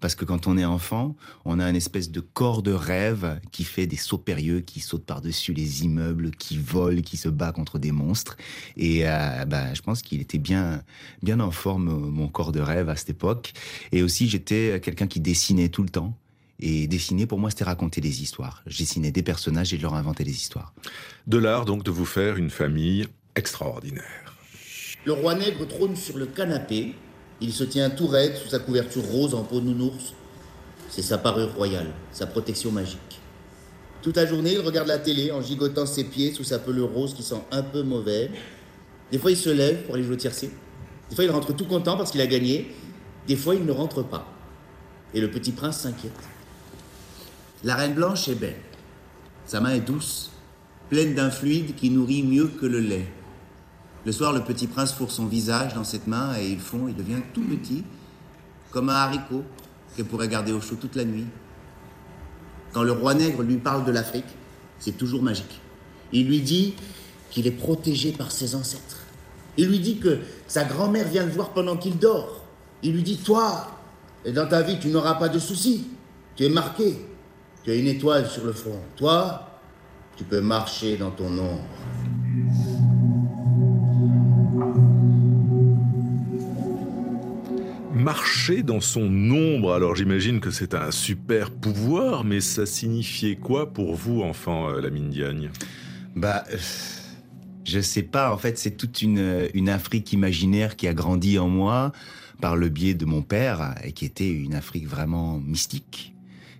Parce 0.02 0.16
que 0.16 0.26
quand 0.26 0.48
on 0.48 0.58
est 0.58 0.66
enfant, 0.66 1.16
on 1.46 1.60
a 1.60 1.70
une 1.70 1.76
espèce 1.76 2.10
de 2.10 2.20
corps 2.22 2.64
de 2.64 2.72
rêve 2.72 3.40
qui 3.52 3.64
fait 3.64 3.86
des 3.86 3.98
sauts 3.98 4.18
périlleux, 4.18 4.62
qui 4.62 4.80
saute 4.80 5.06
par-dessus 5.06 5.54
les 5.54 5.84
immeubles, 5.84 6.32
qui 6.32 6.58
vole, 6.58 7.02
qui 7.02 7.18
se 7.18 7.30
bat 7.30 7.52
contre 7.52 7.78
des 7.78 7.92
monstres. 7.92 8.36
Et 8.78 9.08
euh, 9.08 9.46
bah, 9.46 9.74
je 9.74 9.82
pense 9.82 10.02
qu'il 10.02 10.22
était 10.22 10.40
bien, 10.40 10.82
bien 11.22 11.40
en 11.40 11.52
forme, 11.52 12.10
mon 12.10 12.28
corps 12.28 12.52
de 12.52 12.60
rêve 12.60 12.90
à 12.90 12.96
cette 12.96 13.12
époque. 13.12 13.54
Et 13.92 14.02
aussi, 14.02 14.28
j'étais 14.28 14.82
quelqu'un 14.84 15.08
qui 15.08 15.20
dessinait 15.20 15.70
tout 15.70 15.84
le 15.84 15.90
temps. 15.90 16.18
Et 16.60 16.88
dessiner, 16.88 17.26
pour 17.26 17.40
moi, 17.40 17.50
c'était 17.50 17.66
raconter 17.66 18.02
des 18.02 18.22
histoires. 18.22 18.64
Je 18.66 18.78
dessinais 18.78 19.12
des 19.12 19.24
personnages 19.24 19.74
et 19.74 19.78
de 19.78 19.82
leur 19.82 19.94
inventer 19.94 20.24
des 20.24 20.32
histoires. 20.32 20.74
De 21.28 21.38
l'art, 21.38 21.66
donc, 21.66 21.84
de 21.84 21.92
vous 21.92 22.06
faire 22.06 22.38
une 22.38 22.50
famille 22.50 23.08
extraordinaire. 23.36 24.36
Le 25.06 25.14
roi 25.14 25.36
nègre 25.36 25.68
trône 25.68 25.96
sur 25.96 26.18
le 26.18 26.26
canapé. 26.26 26.96
Il 27.42 27.52
se 27.52 27.66
tient 27.66 27.90
tout 27.90 28.08
raide 28.08 28.36
sous 28.38 28.50
sa 28.50 28.60
couverture 28.60 29.04
rose 29.04 29.36
en 29.36 29.44
peau 29.44 29.60
de 29.60 29.66
nounours. 29.66 30.14
C'est 30.90 31.02
sa 31.02 31.18
parure 31.18 31.54
royale, 31.54 31.92
sa 32.12 32.26
protection 32.26 32.72
magique. 32.72 33.20
Toute 34.02 34.16
la 34.16 34.26
journée, 34.26 34.54
il 34.54 34.60
regarde 34.60 34.88
la 34.88 35.00
télé 35.00 35.32
en 35.32 35.42
gigotant 35.42 35.86
ses 35.86 36.06
pieds 36.06 36.32
sous 36.32 36.44
sa 36.44 36.60
pelure 36.60 36.92
rose 36.92 37.14
qui 37.14 37.24
sent 37.24 37.42
un 37.52 37.64
peu 37.64 37.84
mauvais. 37.84 38.32
Des 39.12 39.18
fois, 39.18 39.32
il 39.32 39.38
se 39.38 39.50
lève 39.50 39.84
pour 39.84 39.96
aller 39.96 40.04
jouer 40.04 40.14
au 40.14 40.18
tiercé. 40.18 40.52
Des 41.10 41.16
fois, 41.16 41.26
il 41.26 41.32
rentre 41.32 41.54
tout 41.54 41.66
content 41.66 41.98
parce 41.98 42.12
qu'il 42.12 42.22
a 42.22 42.28
gagné. 42.28 42.72
Des 43.28 43.36
fois, 43.36 43.56
il 43.56 43.66
ne 43.66 43.72
rentre 43.72 44.04
pas. 44.04 44.32
Et 45.14 45.22
le 45.22 45.30
petit 45.30 45.52
prince 45.52 45.80
s'inquiète. 45.80 46.14
La 47.64 47.76
reine 47.76 47.94
blanche 47.94 48.28
est 48.28 48.36
belle. 48.36 48.60
Sa 49.46 49.60
main 49.60 49.74
est 49.74 49.80
douce, 49.80 50.32
pleine 50.90 51.16
d'un 51.16 51.32
fluide 51.32 51.76
qui 51.76 51.90
nourrit 51.90 52.24
mieux 52.24 52.48
que 52.48 52.66
le 52.66 52.80
lait. 52.80 53.08
Le 54.06 54.12
soir, 54.12 54.34
le 54.34 54.42
petit 54.42 54.68
prince 54.68 54.94
fourre 54.94 55.12
son 55.12 55.26
visage 55.26 55.74
dans 55.74 55.84
cette 55.84 56.08
main 56.08 56.38
et 56.38 56.48
il 56.50 56.60
fond, 56.60 56.88
il 56.88 56.96
devient 56.96 57.22
tout 57.34 57.42
petit, 57.44 57.84
comme 58.72 58.90
un 58.90 58.96
haricot 58.96 59.44
qu'elle 59.96 60.06
pourrait 60.06 60.28
garder 60.28 60.52
au 60.52 60.62
chaud 60.62 60.76
toute 60.80 60.96
la 60.96 61.06
nuit. 61.06 61.26
Quand 62.74 62.84
le 62.84 62.92
roi 62.92 63.14
nègre 63.14 63.42
lui 63.42 63.58
parle 63.58 63.86
de 63.86 63.92
l'Afrique, 63.92 64.26
c'est 64.80 64.98
toujours 64.98 65.24
magique. 65.24 65.62
Il 66.12 66.28
lui 66.28 66.42
dit 66.42 66.76
qu'il 67.32 67.48
est 67.48 67.52
protégé 67.52 68.12
par 68.12 68.32
ses 68.32 68.54
ancêtres. 68.54 69.06
Il 69.58 69.70
lui 69.70 69.80
dit 69.80 69.98
que 69.98 70.20
sa 70.48 70.66
grand-mère 70.66 71.08
vient 71.08 71.26
le 71.26 71.32
voir 71.32 71.52
pendant 71.52 71.78
qu'il 71.78 71.98
dort. 71.98 72.44
Il 72.84 72.94
lui 72.94 73.04
dit, 73.04 73.18
toi, 73.18 73.72
dans 74.26 74.48
ta 74.48 74.62
vie, 74.62 74.78
tu 74.80 74.90
n'auras 74.90 75.16
pas 75.16 75.30
de 75.30 75.40
soucis. 75.40 75.88
Tu 76.36 76.44
es 76.44 76.50
marqué. 76.50 76.98
Tu 77.66 77.72
as 77.72 77.76
une 77.78 77.88
étoile 77.88 78.28
sur 78.28 78.46
le 78.46 78.54
front. 78.54 78.80
Toi, 78.96 79.50
tu 80.16 80.24
peux 80.24 80.40
marcher 80.40 80.98
dans 80.98 81.10
ton 81.10 81.36
ombre. 81.36 81.66
Marcher 87.96 88.62
dans 88.62 88.82
son 88.82 89.02
ombre, 89.32 89.74
alors 89.74 89.96
j'imagine 89.96 90.40
que 90.40 90.52
c'est 90.52 90.76
un 90.76 90.92
super 90.92 91.50
pouvoir, 91.50 92.24
mais 92.24 92.40
ça 92.40 92.68
signifiait 92.68 93.36
quoi 93.36 93.74
pour 93.74 93.96
vous, 93.96 94.22
enfant, 94.22 94.70
euh, 94.70 94.80
la 94.80 94.92
mine 94.92 95.10
Diagne? 95.10 95.50
Bah, 96.16 96.44
euh, 96.54 96.58
je 97.64 97.80
sais 97.80 98.04
pas. 98.04 98.32
En 98.32 98.38
fait, 98.38 98.60
c'est 98.60 98.78
toute 98.78 99.02
une, 99.02 99.50
une 99.56 99.70
Afrique 99.70 100.14
imaginaire 100.14 100.76
qui 100.76 100.88
a 100.88 100.94
grandi 100.94 101.40
en 101.40 101.48
moi 101.48 101.94
par 102.40 102.56
le 102.58 102.70
biais 102.70 102.94
de 102.94 103.06
mon 103.06 103.24
père 103.24 103.74
et 103.84 103.92
qui 103.92 104.06
était 104.06 104.30
une 104.30 104.54
Afrique 104.54 104.88
vraiment 104.88 105.40
mystique, 105.40 106.15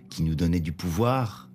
qui 0.08 0.22
nous 0.22 0.34
donnait 0.34 0.60
du 0.60 0.72
pouvoir. 0.72 1.48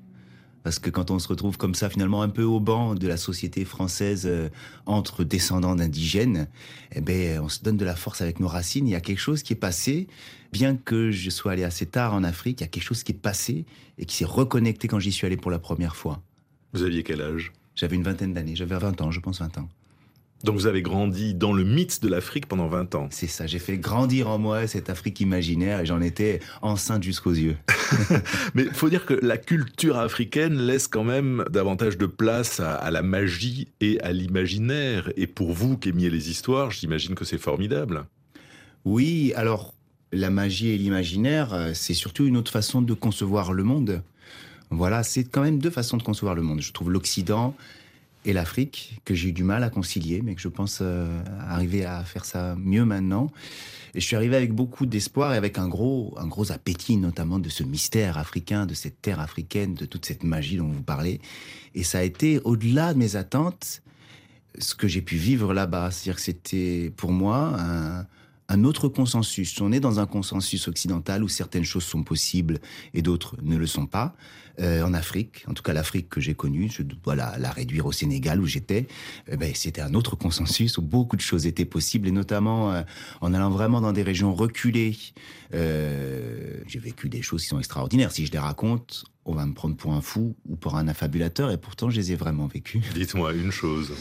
Parce 0.63 0.77
que 0.77 0.89
quand 0.89 1.09
on 1.09 1.17
se 1.17 1.27
retrouve 1.27 1.57
comme 1.57 1.73
ça, 1.73 1.89
finalement, 1.89 2.21
un 2.21 2.29
peu 2.29 2.43
au 2.43 2.59
banc 2.59 2.93
de 2.93 3.07
la 3.07 3.17
société 3.17 3.65
française 3.65 4.25
euh, 4.27 4.49
entre 4.85 5.23
descendants 5.23 5.75
d'indigènes, 5.75 6.47
eh 6.91 7.01
ben, 7.01 7.39
on 7.39 7.49
se 7.49 7.63
donne 7.63 7.77
de 7.77 7.85
la 7.85 7.95
force 7.95 8.21
avec 8.21 8.39
nos 8.39 8.47
racines. 8.47 8.87
Il 8.87 8.91
y 8.91 8.95
a 8.95 9.01
quelque 9.01 9.19
chose 9.19 9.41
qui 9.41 9.53
est 9.53 9.55
passé, 9.55 10.07
bien 10.51 10.75
que 10.75 11.09
je 11.09 11.29
sois 11.31 11.53
allé 11.53 11.63
assez 11.63 11.87
tard 11.87 12.13
en 12.13 12.23
Afrique, 12.23 12.61
il 12.61 12.63
y 12.63 12.65
a 12.65 12.69
quelque 12.69 12.83
chose 12.83 13.03
qui 13.03 13.11
est 13.11 13.15
passé 13.15 13.65
et 13.97 14.05
qui 14.05 14.17
s'est 14.17 14.25
reconnecté 14.25 14.87
quand 14.87 14.99
j'y 14.99 15.11
suis 15.11 15.25
allé 15.25 15.37
pour 15.37 15.49
la 15.49 15.59
première 15.59 15.95
fois. 15.95 16.21
Vous 16.73 16.83
aviez 16.83 17.03
quel 17.03 17.21
âge? 17.21 17.51
J'avais 17.75 17.95
une 17.95 18.03
vingtaine 18.03 18.33
d'années, 18.33 18.55
j'avais 18.55 18.77
20 18.77 19.01
ans, 19.01 19.11
je 19.11 19.19
pense 19.19 19.39
20 19.39 19.57
ans. 19.57 19.69
Donc 20.43 20.55
vous 20.55 20.67
avez 20.67 20.81
grandi 20.81 21.33
dans 21.33 21.53
le 21.53 21.63
mythe 21.63 22.01
de 22.01 22.07
l'Afrique 22.07 22.47
pendant 22.47 22.67
20 22.67 22.95
ans. 22.95 23.07
C'est 23.11 23.27
ça, 23.27 23.47
j'ai 23.47 23.59
fait 23.59 23.77
grandir 23.77 24.29
en 24.29 24.37
moi 24.37 24.67
cette 24.67 24.89
Afrique 24.89 25.19
imaginaire 25.19 25.81
et 25.81 25.85
j'en 25.85 26.01
étais 26.01 26.39
enceinte 26.61 27.03
jusqu'aux 27.03 27.33
yeux. 27.33 27.57
Mais 28.55 28.63
il 28.63 28.73
faut 28.73 28.89
dire 28.89 29.05
que 29.05 29.13
la 29.13 29.37
culture 29.37 29.97
africaine 29.97 30.57
laisse 30.57 30.87
quand 30.87 31.03
même 31.03 31.45
davantage 31.49 31.97
de 31.97 32.05
place 32.05 32.59
à, 32.59 32.73
à 32.73 32.91
la 32.91 33.01
magie 33.01 33.67
et 33.79 33.99
à 34.01 34.11
l'imaginaire. 34.11 35.11
Et 35.17 35.27
pour 35.27 35.53
vous 35.53 35.77
qui 35.77 35.89
aimiez 35.89 36.09
les 36.09 36.29
histoires, 36.29 36.71
j'imagine 36.71 37.15
que 37.15 37.25
c'est 37.25 37.37
formidable. 37.37 38.05
Oui, 38.85 39.33
alors 39.35 39.73
la 40.11 40.29
magie 40.29 40.69
et 40.69 40.77
l'imaginaire, 40.77 41.53
euh, 41.53 41.71
c'est 41.73 41.93
surtout 41.93 42.25
une 42.25 42.37
autre 42.37 42.51
façon 42.51 42.81
de 42.81 42.93
concevoir 42.93 43.53
le 43.53 43.63
monde. 43.63 44.01
Voilà, 44.69 45.03
c'est 45.03 45.23
quand 45.23 45.41
même 45.41 45.59
deux 45.59 45.69
façons 45.69 45.97
de 45.97 46.03
concevoir 46.03 46.35
le 46.35 46.41
monde. 46.41 46.61
Je 46.61 46.71
trouve 46.71 46.91
l'Occident 46.91 47.55
et 48.25 48.33
l'Afrique, 48.33 49.01
que 49.05 49.15
j'ai 49.15 49.29
eu 49.29 49.33
du 49.33 49.43
mal 49.43 49.63
à 49.63 49.69
concilier, 49.69 50.21
mais 50.21 50.35
que 50.35 50.41
je 50.41 50.47
pense 50.47 50.79
euh, 50.81 51.21
arriver 51.39 51.85
à 51.85 52.03
faire 52.03 52.25
ça 52.25 52.55
mieux 52.57 52.85
maintenant. 52.85 53.31
Et 53.93 53.99
je 53.99 54.05
suis 54.05 54.15
arrivé 54.15 54.35
avec 54.35 54.53
beaucoup 54.53 54.85
d'espoir 54.85 55.33
et 55.33 55.37
avec 55.37 55.57
un 55.57 55.67
gros, 55.67 56.13
un 56.17 56.27
gros 56.27 56.51
appétit, 56.51 56.97
notamment 56.97 57.39
de 57.39 57.49
ce 57.49 57.63
mystère 57.63 58.17
africain, 58.17 58.65
de 58.65 58.73
cette 58.73 59.01
terre 59.01 59.19
africaine, 59.19 59.73
de 59.73 59.85
toute 59.85 60.05
cette 60.05 60.23
magie 60.23 60.57
dont 60.57 60.67
vous 60.67 60.83
parlez. 60.83 61.19
Et 61.75 61.83
ça 61.83 61.99
a 61.99 62.03
été 62.03 62.39
au-delà 62.43 62.93
de 62.93 62.99
mes 62.99 63.15
attentes, 63.15 63.81
ce 64.57 64.75
que 64.75 64.87
j'ai 64.87 65.01
pu 65.01 65.15
vivre 65.15 65.53
là-bas. 65.53 65.91
C'est-à-dire 65.91 66.15
que 66.15 66.21
c'était 66.21 66.93
pour 66.95 67.11
moi 67.11 67.53
un, 67.59 68.05
un 68.51 68.65
autre 68.65 68.89
consensus. 68.89 69.59
On 69.61 69.71
est 69.71 69.79
dans 69.79 69.99
un 69.99 70.05
consensus 70.05 70.67
occidental 70.67 71.23
où 71.23 71.29
certaines 71.29 71.63
choses 71.63 71.85
sont 71.85 72.03
possibles 72.03 72.59
et 72.93 73.01
d'autres 73.01 73.37
ne 73.41 73.55
le 73.55 73.65
sont 73.65 73.85
pas. 73.85 74.15
Euh, 74.59 74.83
en 74.83 74.93
Afrique, 74.93 75.45
en 75.47 75.53
tout 75.53 75.63
cas 75.63 75.71
l'Afrique 75.71 76.09
que 76.09 76.19
j'ai 76.19 76.33
connue, 76.33 76.69
je 76.69 76.83
dois 76.83 77.15
la, 77.15 77.51
réduire 77.51 77.85
au 77.85 77.93
Sénégal 77.93 78.41
où 78.41 78.45
j'étais, 78.45 78.85
eh 79.29 79.37
ben, 79.37 79.53
c'était 79.55 79.79
un 79.79 79.93
autre 79.93 80.17
consensus 80.17 80.77
où 80.77 80.81
beaucoup 80.81 81.15
de 81.15 81.21
choses 81.21 81.47
étaient 81.47 81.65
possibles 81.65 82.09
et 82.09 82.11
notamment 82.11 82.73
euh, 82.73 82.81
en 83.21 83.33
allant 83.33 83.49
vraiment 83.49 83.79
dans 83.79 83.93
des 83.93 84.03
régions 84.03 84.35
reculées. 84.35 84.97
Euh, 85.53 86.57
j'ai 86.67 86.79
vécu 86.79 87.07
des 87.07 87.21
choses 87.21 87.43
qui 87.43 87.47
sont 87.47 87.59
extraordinaires. 87.59 88.11
Si 88.11 88.25
je 88.25 88.31
les 88.33 88.39
raconte, 88.39 89.05
on 89.23 89.33
va 89.33 89.45
me 89.45 89.53
prendre 89.53 89.77
pour 89.77 89.93
un 89.93 90.01
fou 90.01 90.35
ou 90.49 90.57
pour 90.57 90.75
un 90.75 90.89
affabulateur 90.89 91.49
et 91.51 91.57
pourtant 91.57 91.89
je 91.89 91.95
les 91.95 92.11
ai 92.11 92.15
vraiment 92.15 92.47
vécues. 92.47 92.81
Dites-moi 92.93 93.33
une 93.33 93.51
chose. 93.51 93.93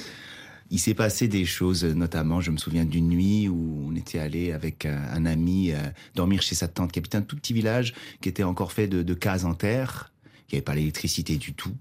Il 0.70 0.78
s'est 0.78 0.94
passé 0.94 1.26
des 1.26 1.44
choses, 1.44 1.84
notamment, 1.84 2.40
je 2.40 2.52
me 2.52 2.56
souviens 2.56 2.84
d'une 2.84 3.08
nuit 3.08 3.48
où 3.48 3.86
on 3.88 3.96
était 3.96 4.20
allé 4.20 4.52
avec 4.52 4.86
un, 4.86 5.02
un 5.12 5.26
ami 5.26 5.72
euh, 5.72 5.78
dormir 6.14 6.42
chez 6.42 6.54
sa 6.54 6.68
tante, 6.68 6.92
qui 6.92 7.00
habitait 7.00 7.20
tout 7.22 7.36
petit 7.36 7.52
village 7.52 7.92
qui 8.20 8.28
était 8.28 8.44
encore 8.44 8.72
fait 8.72 8.86
de, 8.86 9.14
cases 9.14 9.44
en 9.44 9.54
terre. 9.54 10.12
Il 10.48 10.54
n'y 10.54 10.58
avait 10.58 10.64
pas 10.64 10.74
l'électricité 10.74 11.36
du 11.36 11.54
tout. 11.54 11.76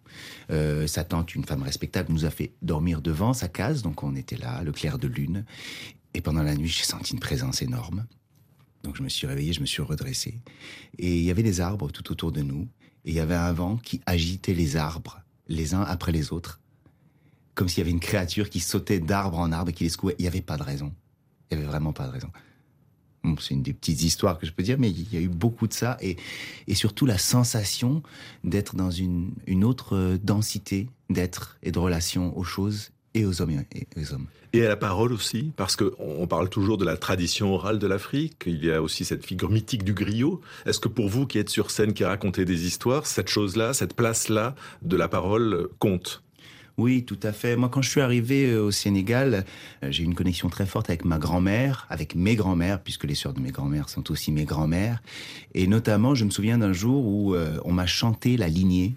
Euh, 0.50 0.88
sa 0.88 1.04
tante, 1.04 1.36
une 1.36 1.46
femme 1.46 1.64
respectable, 1.64 2.12
nous 2.12 2.26
a 2.26 2.32
fait 2.32 2.52
dormir 2.62 3.02
devant 3.02 3.34
sa 3.34 3.48
case, 3.48 3.84
donc 3.84 4.04
on 4.04 4.16
était 4.16 4.38
là, 4.38 4.64
le 4.64 4.72
clair 4.72 4.98
de 4.98 5.08
lune. 5.08 5.46
Et 6.14 6.22
pendant 6.22 6.44
la 6.44 6.56
nuit, 6.56 6.68
j'ai 6.68 6.84
senti 6.84 7.14
une 7.14 7.20
présence 7.20 7.62
énorme. 7.62 8.06
Donc 8.84 8.96
je 8.96 9.04
me 9.04 9.10
suis 9.10 9.28
réveillé, 9.28 9.54
je 9.54 9.62
me 9.62 9.66
suis 9.66 9.82
redressé. 9.82 10.40
Et 10.98 11.18
il 11.18 11.24
y 11.24 11.32
avait 11.32 11.44
des 11.44 11.62
arbres 11.62 11.92
tout 11.92 12.12
autour 12.12 12.32
de 12.32 12.42
nous. 12.42 12.68
Et 13.06 13.12
il 13.12 13.14
y 13.14 13.20
avait 13.20 13.36
un 13.36 13.54
vent 13.54 13.78
qui 13.78 14.02
agitait 14.06 14.54
les 14.54 14.78
arbres, 14.78 15.22
les 15.48 15.74
uns 15.74 15.82
après 15.82 16.12
les 16.12 16.32
autres, 16.32 16.59
comme 17.56 17.68
s'il 17.68 17.80
y 17.80 17.82
avait 17.82 17.92
une 17.92 18.00
créature 18.00 18.50
qui 18.50 18.60
sautait 18.60 19.00
d'arbre 19.00 19.40
en 19.40 19.52
arbre 19.52 19.70
et 19.70 19.74
qui 19.74 19.84
les 19.84 19.90
secouait. 19.90 20.16
Il 20.18 20.24
n'y 20.24 20.28
avait 20.28 20.42
pas 20.42 20.58
de 20.58 20.64
raison. 20.64 20.94
Il 21.50 21.58
n'y 21.58 21.64
avait 21.64 21.72
vraiment 21.72 21.94
pas 21.94 22.08
de 22.08 22.12
raison. 22.12 22.30
C'est 23.40 23.54
une 23.54 23.64
des 23.64 23.74
petites 23.74 24.02
histoires 24.02 24.40
que 24.40 24.46
je 24.46 24.54
peux 24.54 24.64
dire, 24.64 24.78
mais 24.80 24.90
il 24.90 25.14
y 25.14 25.18
a 25.18 25.20
eu 25.20 25.28
beaucoup 25.28 25.68
de 25.68 25.74
ça. 25.74 25.98
Et, 26.02 26.16
et 26.68 26.76
surtout 26.76 27.06
la 27.06 27.18
sensation 27.18 28.02
d'être 28.44 28.76
dans 28.76 28.92
une, 28.92 29.34
une 29.46 29.66
autre 29.66 30.18
densité 30.24 30.88
d'être 31.10 31.58
et 31.62 31.72
de 31.72 31.80
relation 31.80 32.38
aux 32.38 32.44
choses 32.44 32.92
et 33.14 33.26
aux 33.26 33.42
hommes 33.42 33.52
et 33.52 33.88
aux 33.98 34.14
hommes. 34.14 34.28
Et 34.54 34.66
à 34.66 34.70
la 34.70 34.78
parole 34.78 35.14
aussi, 35.14 35.52
parce 35.58 35.76
qu'on 35.76 36.26
parle 36.28 36.50
toujours 36.50 36.78
de 36.78 36.86
la 36.86 36.98
tradition 36.98 37.54
orale 37.54 37.78
de 37.78 37.88
l'Afrique, 37.88 38.44
il 38.48 38.64
y 38.64 38.72
a 38.72 38.82
aussi 38.82 39.06
cette 39.06 39.26
figure 39.26 39.52
mythique 39.52 39.84
du 39.84 39.94
griot. 39.94 40.42
Est-ce 40.66 40.80
que 40.80 40.88
pour 40.88 41.10
vous 41.10 41.28
qui 41.28 41.38
êtes 41.38 41.50
sur 41.50 41.70
scène, 41.70 41.94
qui 41.94 42.04
racontez 42.04 42.46
des 42.46 42.66
histoires, 42.66 43.06
cette 43.06 43.30
chose-là, 43.30 43.74
cette 43.74 43.96
place-là 43.96 44.56
de 44.82 44.96
la 44.96 45.08
parole 45.08 45.70
compte? 45.78 46.24
Oui, 46.80 47.04
tout 47.04 47.20
à 47.24 47.32
fait. 47.32 47.56
Moi, 47.56 47.70
quand 47.70 47.82
je 47.82 47.90
suis 47.90 48.02
arrivé 48.02 48.56
au 48.56 48.72
Sénégal, 48.72 49.46
j'ai 49.84 50.04
eu 50.04 50.06
une 50.06 50.16
connexion 50.16 50.50
très 50.50 50.66
forte 50.66 50.90
avec 50.90 51.06
ma 51.06 51.20
grand-mère, 51.20 51.86
avec 51.90 52.16
mes 52.16 52.36
grand-mères, 52.36 52.82
puisque 52.82 53.04
les 53.04 53.16
sœurs 53.16 53.34
de 53.34 53.42
mes 53.42 53.52
grand-mères 53.52 53.90
sont 53.90 54.10
aussi 54.12 54.32
mes 54.32 54.46
grand-mères. 54.46 55.02
Et 55.54 55.68
notamment, 55.68 56.16
je 56.16 56.26
me 56.26 56.30
souviens 56.30 56.58
d'un 56.58 56.74
jour 56.74 57.06
où 57.06 57.36
euh, 57.36 57.60
on 57.66 57.72
m'a 57.72 57.86
chanté 57.86 58.38
la 58.38 58.48
lignée. 58.48 58.96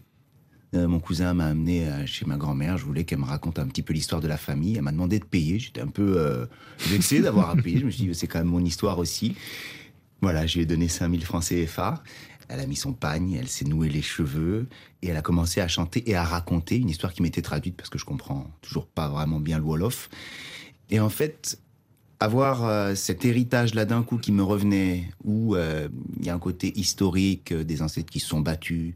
Euh, 0.74 0.88
mon 0.88 1.00
cousin 1.00 1.34
m'a 1.34 1.46
amené 1.46 1.86
euh, 1.86 2.06
chez 2.06 2.24
ma 2.24 2.36
grand-mère. 2.36 2.78
Je 2.78 2.84
voulais 2.84 3.04
qu'elle 3.04 3.18
me 3.18 3.26
raconte 3.26 3.58
un 3.58 3.66
petit 3.66 3.82
peu 3.82 3.92
l'histoire 3.92 4.20
de 4.20 4.28
la 4.28 4.38
famille. 4.38 4.76
Elle 4.76 4.82
m'a 4.82 4.92
demandé 4.92 5.18
de 5.18 5.24
payer. 5.24 5.58
J'étais 5.58 5.82
un 5.82 5.88
peu 5.88 6.14
euh, 6.16 6.46
vexé 6.88 7.20
d'avoir 7.20 7.50
à 7.50 7.56
payer. 7.56 7.78
Je 7.80 7.84
me 7.84 7.90
suis 7.90 8.04
dit, 8.04 8.14
c'est 8.14 8.26
quand 8.26 8.38
même 8.38 8.48
mon 8.48 8.64
histoire 8.64 8.98
aussi. 8.98 9.34
Voilà, 10.22 10.46
je 10.46 10.54
lui 10.54 10.62
ai 10.62 10.66
donné 10.66 10.88
5000 10.88 11.24
francs 11.24 11.44
CFA. 11.44 12.02
Elle 12.48 12.60
a 12.60 12.66
mis 12.66 12.76
son 12.76 12.92
pagne, 12.92 13.32
elle 13.32 13.48
s'est 13.48 13.64
noué 13.64 13.88
les 13.88 14.02
cheveux 14.02 14.68
et 15.00 15.08
elle 15.08 15.16
a 15.16 15.22
commencé 15.22 15.60
à 15.60 15.68
chanter 15.68 16.08
et 16.10 16.14
à 16.14 16.24
raconter 16.24 16.76
une 16.76 16.88
histoire 16.88 17.12
qui 17.12 17.22
m'était 17.22 17.42
traduite 17.42 17.76
parce 17.76 17.90
que 17.90 17.98
je 17.98 18.04
comprends 18.04 18.50
toujours 18.60 18.86
pas 18.86 19.08
vraiment 19.08 19.40
bien 19.40 19.58
le 19.58 19.64
Wolof. 19.64 20.08
Et 20.90 21.00
en 21.00 21.08
fait, 21.08 21.58
avoir 22.22 22.64
euh, 22.64 22.94
cet 22.94 23.24
héritage-là 23.24 23.84
d'un 23.84 24.04
coup 24.04 24.16
qui 24.16 24.30
me 24.30 24.44
revenait, 24.44 25.08
où 25.24 25.56
euh, 25.56 25.88
il 26.20 26.26
y 26.26 26.30
a 26.30 26.34
un 26.34 26.38
côté 26.38 26.72
historique 26.78 27.50
euh, 27.50 27.64
des 27.64 27.82
ancêtres 27.82 28.12
qui 28.12 28.20
se 28.20 28.28
sont 28.28 28.40
battus 28.40 28.94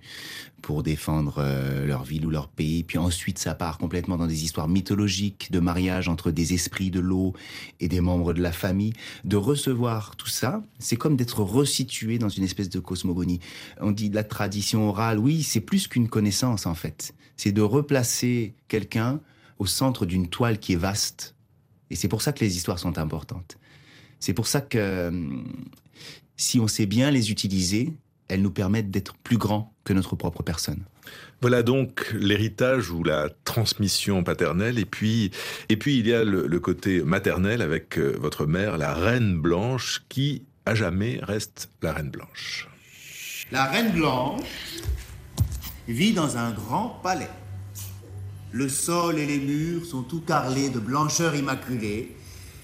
pour 0.63 0.85
défendre 0.85 1.45
leur 1.85 2.03
ville 2.03 2.27
ou 2.27 2.31
leur 2.31 2.49
pays, 2.49 2.83
puis 2.83 2.99
ensuite 2.99 3.39
ça 3.39 3.55
part 3.55 3.79
complètement 3.79 4.17
dans 4.17 4.27
des 4.27 4.43
histoires 4.43 4.67
mythologiques 4.67 5.53
de 5.53 5.61
mariage 5.61 6.09
entre 6.09 6.33
des 6.33 6.55
esprits 6.55 6.91
de 6.91 6.99
l'eau 6.99 7.35
et 7.79 7.87
des 7.87 8.01
membres 8.01 8.33
de 8.33 8.43
la 8.43 8.51
famille, 8.51 8.93
de 9.23 9.37
recevoir 9.37 10.17
tout 10.17 10.27
ça, 10.27 10.65
c'est 10.81 10.97
comme 10.97 11.17
d'être 11.17 11.41
resitué 11.41 12.19
dans 12.19 12.31
une 12.31 12.43
espèce 12.43 12.69
de 12.69 12.81
cosmogonie. 12.81 13.39
On 13.81 13.93
dit 13.93 14.11
la 14.11 14.25
tradition 14.25 14.89
orale, 14.89 15.21
oui, 15.21 15.45
c'est 15.45 15.61
plus 15.61 15.87
qu'une 15.87 16.09
connaissance 16.09 16.67
en 16.67 16.75
fait, 16.75 17.15
c'est 17.37 17.53
de 17.53 17.63
replacer 17.63 18.55
quelqu'un 18.67 19.21
au 19.61 19.67
centre 19.67 20.05
d'une 20.05 20.27
toile 20.27 20.59
qui 20.59 20.73
est 20.73 20.77
vaste 20.77 21.36
et 21.91 21.97
c'est 21.97 22.09
pour 22.09 22.23
ça 22.23 22.33
que 22.33 22.45
les 22.45 22.57
histoires 22.57 22.79
sont 22.79 22.99
importantes. 22.99 23.59
C'est 24.21 24.35
pour 24.35 24.47
ça 24.47 24.61
que 24.61 25.09
hum, 25.09 25.47
si 26.37 26.61
on 26.61 26.69
sait 26.69 26.87
bien 26.87 27.11
les 27.11 27.31
utiliser, 27.31 27.93
elles 28.29 28.43
nous 28.43 28.51
permettent 28.51 28.91
d'être 28.91 29.17
plus 29.17 29.39
grands 29.39 29.73
que 29.85 29.93
notre 29.93 30.17
propre 30.17 30.43
personne. 30.43 30.83
Voilà 31.41 31.63
donc 31.63 32.13
l'héritage 32.13 32.91
ou 32.91 33.05
la 33.05 33.29
transmission 33.45 34.25
paternelle. 34.25 34.79
Et 34.79 34.85
puis, 34.85 35.31
et 35.69 35.77
puis 35.77 35.99
il 35.99 36.07
y 36.07 36.13
a 36.13 36.25
le, 36.25 36.47
le 36.47 36.61
côté 36.61 37.03
maternel 37.03 37.63
avec 37.63 37.99
euh, 37.99 38.17
votre 38.19 38.47
mère, 38.47 38.79
la 38.79 38.95
reine 38.95 39.39
blanche, 39.39 40.03
qui 40.09 40.43
à 40.65 40.75
jamais 40.75 41.21
reste 41.23 41.71
la 41.83 41.93
reine 41.93 42.11
blanche. 42.11 42.69
La 43.53 43.67
reine 43.67 43.93
blanche 43.93 44.43
vit 45.87 46.13
dans 46.13 46.37
un 46.37 46.51
grand 46.51 47.01
palais. 47.03 47.31
Le 48.57 48.71
sol 48.71 49.19
et 49.19 49.27
les 49.27 49.39
murs 49.39 49.85
sont 49.85 50.03
tout 50.03 50.23
carrelés 50.23 50.71
de 50.71 50.79
blancheur 50.79 51.35
immaculée. 51.35 52.17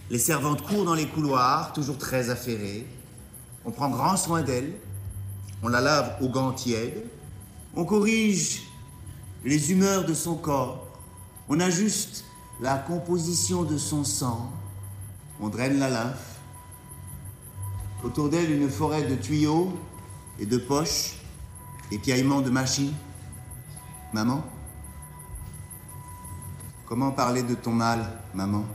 Les 0.09 0.19
servantes 0.19 0.63
courent 0.63 0.87
dans 0.87 0.95
les 0.95 1.07
couloirs, 1.07 1.75
toujours 1.75 1.99
très 1.99 2.31
affairées. 2.31 2.87
On 3.67 3.73
prend 3.73 3.91
grand 3.91 4.17
soin 4.17 4.41
d'elle. 4.41 4.73
On 5.63 5.69
la 5.69 5.83
lave 5.83 6.17
au 6.23 6.31
gants 6.31 6.55
tièdes. 6.55 7.05
On 7.77 7.85
corrige 7.85 8.63
les 9.45 9.71
humeurs 9.71 10.07
de 10.07 10.15
son 10.15 10.35
corps. 10.35 10.89
On 11.51 11.61
ajuste 11.61 12.25
la 12.63 12.79
composition 12.79 13.63
de 13.63 13.77
son 13.77 14.03
sang. 14.03 14.51
On 15.43 15.51
draine 15.51 15.79
la 15.79 15.91
lymphe. 15.91 16.39
Autour 18.03 18.31
d'elle, 18.31 18.51
une 18.51 18.71
forêt 18.71 19.03
de 19.03 19.17
tuyaux 19.17 19.79
et 20.39 20.47
de 20.47 20.57
poches, 20.57 21.17
épiaillements 21.91 22.41
de 22.41 22.49
machines. 22.49 22.95
Maman? 24.15 24.43
Comment 26.93 27.11
parler 27.11 27.43
de 27.43 27.55
ton 27.55 27.73
mal, 27.73 28.07
maman 28.35 28.67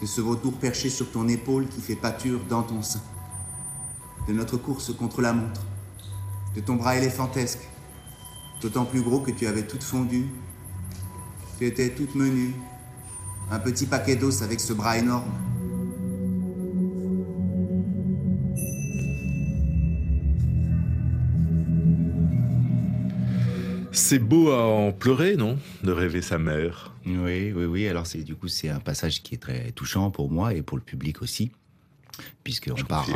De 0.00 0.06
ce 0.06 0.22
vautour 0.22 0.54
perché 0.54 0.88
sur 0.88 1.12
ton 1.12 1.28
épaule 1.28 1.68
qui 1.68 1.82
fait 1.82 1.94
pâture 1.94 2.40
dans 2.48 2.62
ton 2.62 2.80
sein. 2.80 3.02
De 4.26 4.32
notre 4.32 4.56
course 4.56 4.94
contre 4.94 5.20
la 5.20 5.34
montre. 5.34 5.60
De 6.54 6.62
ton 6.62 6.76
bras 6.76 6.96
éléphantesque. 6.96 7.68
D'autant 8.62 8.86
plus 8.86 9.02
gros 9.02 9.20
que 9.20 9.30
tu 9.30 9.46
avais 9.46 9.66
toute 9.66 9.82
fondue 9.82 10.24
Tu 11.58 11.66
étais 11.66 11.90
toute 11.90 12.14
menue. 12.14 12.54
Un 13.50 13.58
petit 13.58 13.84
paquet 13.84 14.16
d'os 14.16 14.40
avec 14.40 14.58
ce 14.58 14.72
bras 14.72 14.96
énorme 14.96 15.30
C'est 24.08 24.20
beau 24.20 24.52
à 24.52 24.62
en 24.62 24.92
pleurer, 24.92 25.34
non? 25.34 25.58
De 25.82 25.90
rêver 25.90 26.22
sa 26.22 26.38
mère. 26.38 26.94
Oui, 27.06 27.50
oui, 27.52 27.64
oui. 27.64 27.88
Alors 27.88 28.06
c'est 28.06 28.22
du 28.22 28.36
coup 28.36 28.46
c'est 28.46 28.68
un 28.68 28.78
passage 28.78 29.20
qui 29.20 29.34
est 29.34 29.38
très 29.38 29.72
touchant 29.72 30.12
pour 30.12 30.30
moi 30.30 30.54
et 30.54 30.62
pour 30.62 30.76
le 30.76 30.82
public 30.84 31.22
aussi, 31.22 31.50
puisque 32.44 32.70
on 32.70 32.84
part, 32.84 33.08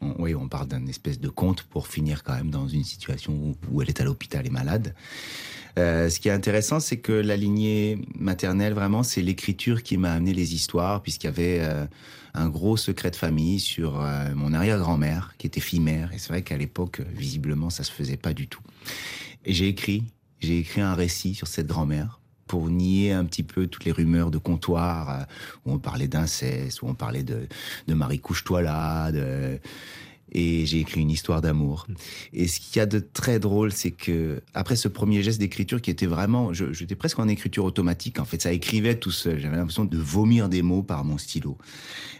on, 0.00 0.14
oui, 0.18 0.34
on 0.34 0.48
part 0.48 0.64
d'un 0.64 0.86
espèce 0.86 1.20
de 1.20 1.28
conte 1.28 1.64
pour 1.64 1.86
finir 1.86 2.22
quand 2.22 2.34
même 2.34 2.48
dans 2.48 2.66
une 2.66 2.82
situation 2.82 3.34
où, 3.34 3.56
où 3.70 3.82
elle 3.82 3.90
est 3.90 4.00
à 4.00 4.04
l'hôpital 4.04 4.46
et 4.46 4.48
malade. 4.48 4.94
Euh, 5.78 6.08
ce 6.08 6.18
qui 6.18 6.28
est 6.28 6.32
intéressant, 6.32 6.80
c'est 6.80 6.96
que 6.96 7.12
la 7.12 7.36
lignée 7.36 7.98
maternelle, 8.18 8.72
vraiment, 8.72 9.02
c'est 9.02 9.20
l'écriture 9.20 9.82
qui 9.82 9.98
m'a 9.98 10.12
amené 10.12 10.32
les 10.32 10.54
histoires, 10.54 11.02
puisqu'il 11.02 11.26
y 11.26 11.28
avait 11.28 11.58
euh, 11.60 11.84
un 12.32 12.48
gros 12.48 12.78
secret 12.78 13.10
de 13.10 13.16
famille 13.16 13.60
sur 13.60 14.00
euh, 14.00 14.34
mon 14.34 14.54
arrière-grand-mère, 14.54 15.34
qui 15.36 15.46
était 15.46 15.60
fille-mère. 15.60 16.10
Et 16.14 16.18
c'est 16.18 16.30
vrai 16.30 16.40
qu'à 16.40 16.56
l'époque, 16.56 17.02
visiblement, 17.14 17.68
ça 17.68 17.84
se 17.84 17.92
faisait 17.92 18.16
pas 18.16 18.32
du 18.32 18.48
tout. 18.48 18.62
Et 19.44 19.52
j'ai 19.52 19.68
écrit 19.68 20.04
j'ai 20.40 20.58
écrit 20.58 20.80
un 20.80 20.94
récit 20.94 21.34
sur 21.34 21.46
cette 21.46 21.66
grand-mère 21.66 22.18
pour 22.48 22.70
nier 22.70 23.12
un 23.12 23.24
petit 23.24 23.44
peu 23.44 23.68
toutes 23.68 23.84
les 23.84 23.92
rumeurs 23.92 24.32
de 24.32 24.38
comptoir 24.38 25.10
euh, 25.10 25.22
où 25.64 25.72
on 25.72 25.78
parlait 25.78 26.08
d'inceste, 26.08 26.82
où 26.82 26.88
on 26.88 26.94
parlait 26.94 27.22
de, 27.22 27.46
Marie 27.86 28.18
couche-toi 28.18 28.62
là, 28.62 29.12
de... 29.12 29.60
et 30.32 30.64
j'ai 30.64 30.80
écrit 30.80 31.02
une 31.02 31.10
histoire 31.10 31.42
d'amour. 31.42 31.86
Et 32.32 32.48
ce 32.48 32.58
qu'il 32.58 32.78
y 32.78 32.80
a 32.80 32.86
de 32.86 32.98
très 32.98 33.38
drôle, 33.38 33.70
c'est 33.70 33.90
que 33.90 34.40
après 34.54 34.76
ce 34.76 34.88
premier 34.88 35.22
geste 35.22 35.38
d'écriture 35.38 35.80
qui 35.80 35.90
était 35.90 36.06
vraiment, 36.06 36.52
j'étais 36.54 36.96
presque 36.96 37.18
en 37.18 37.28
écriture 37.28 37.64
automatique. 37.64 38.18
En 38.18 38.24
fait, 38.24 38.40
ça 38.40 38.52
écrivait 38.52 38.96
tout 38.96 39.10
seul. 39.12 39.38
J'avais 39.38 39.56
l'impression 39.56 39.84
de 39.84 39.98
vomir 39.98 40.48
des 40.48 40.62
mots 40.62 40.82
par 40.82 41.04
mon 41.04 41.18
stylo. 41.18 41.58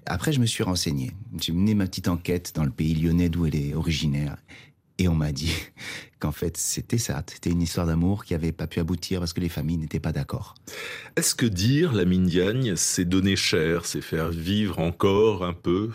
Après, 0.05 0.33
je 0.33 0.41
me 0.41 0.47
suis 0.47 0.63
renseigné. 0.63 1.13
J'ai 1.41 1.53
mené 1.53 1.75
ma 1.75 1.87
petite 1.87 2.09
enquête 2.09 2.53
dans 2.55 2.65
le 2.65 2.71
pays 2.71 2.95
lyonnais 2.95 3.31
d'où 3.31 3.47
elle 3.47 3.57
est 3.57 3.75
originaire. 3.75 4.37
Et 4.99 5.09
on 5.09 5.15
m'a 5.15 5.33
dit 5.33 5.53
qu'en 6.19 6.33
fait, 6.33 6.57
c'était 6.57 6.99
ça. 6.99 7.23
C'était 7.33 7.51
une 7.51 7.63
histoire 7.63 7.87
d'amour 7.87 8.25
qui 8.25 8.35
avait 8.35 8.53
pas 8.53 8.67
pu 8.67 8.81
aboutir 8.81 9.21
parce 9.21 9.33
que 9.33 9.41
les 9.41 9.49
familles 9.49 9.79
n'étaient 9.79 10.01
pas 10.01 10.13
d'accord. 10.13 10.55
Est-ce 11.17 11.35
que 11.35 11.47
dire 11.47 11.93
la 11.93 12.05
mine 12.05 12.27
Diagne, 12.27 12.75
c'est 12.77 13.05
donner 13.05 13.37
cher, 13.37 13.87
c'est 13.87 14.01
faire 14.01 14.31
vivre 14.31 14.79
encore 14.81 15.45
un 15.45 15.55
peu? 15.55 15.91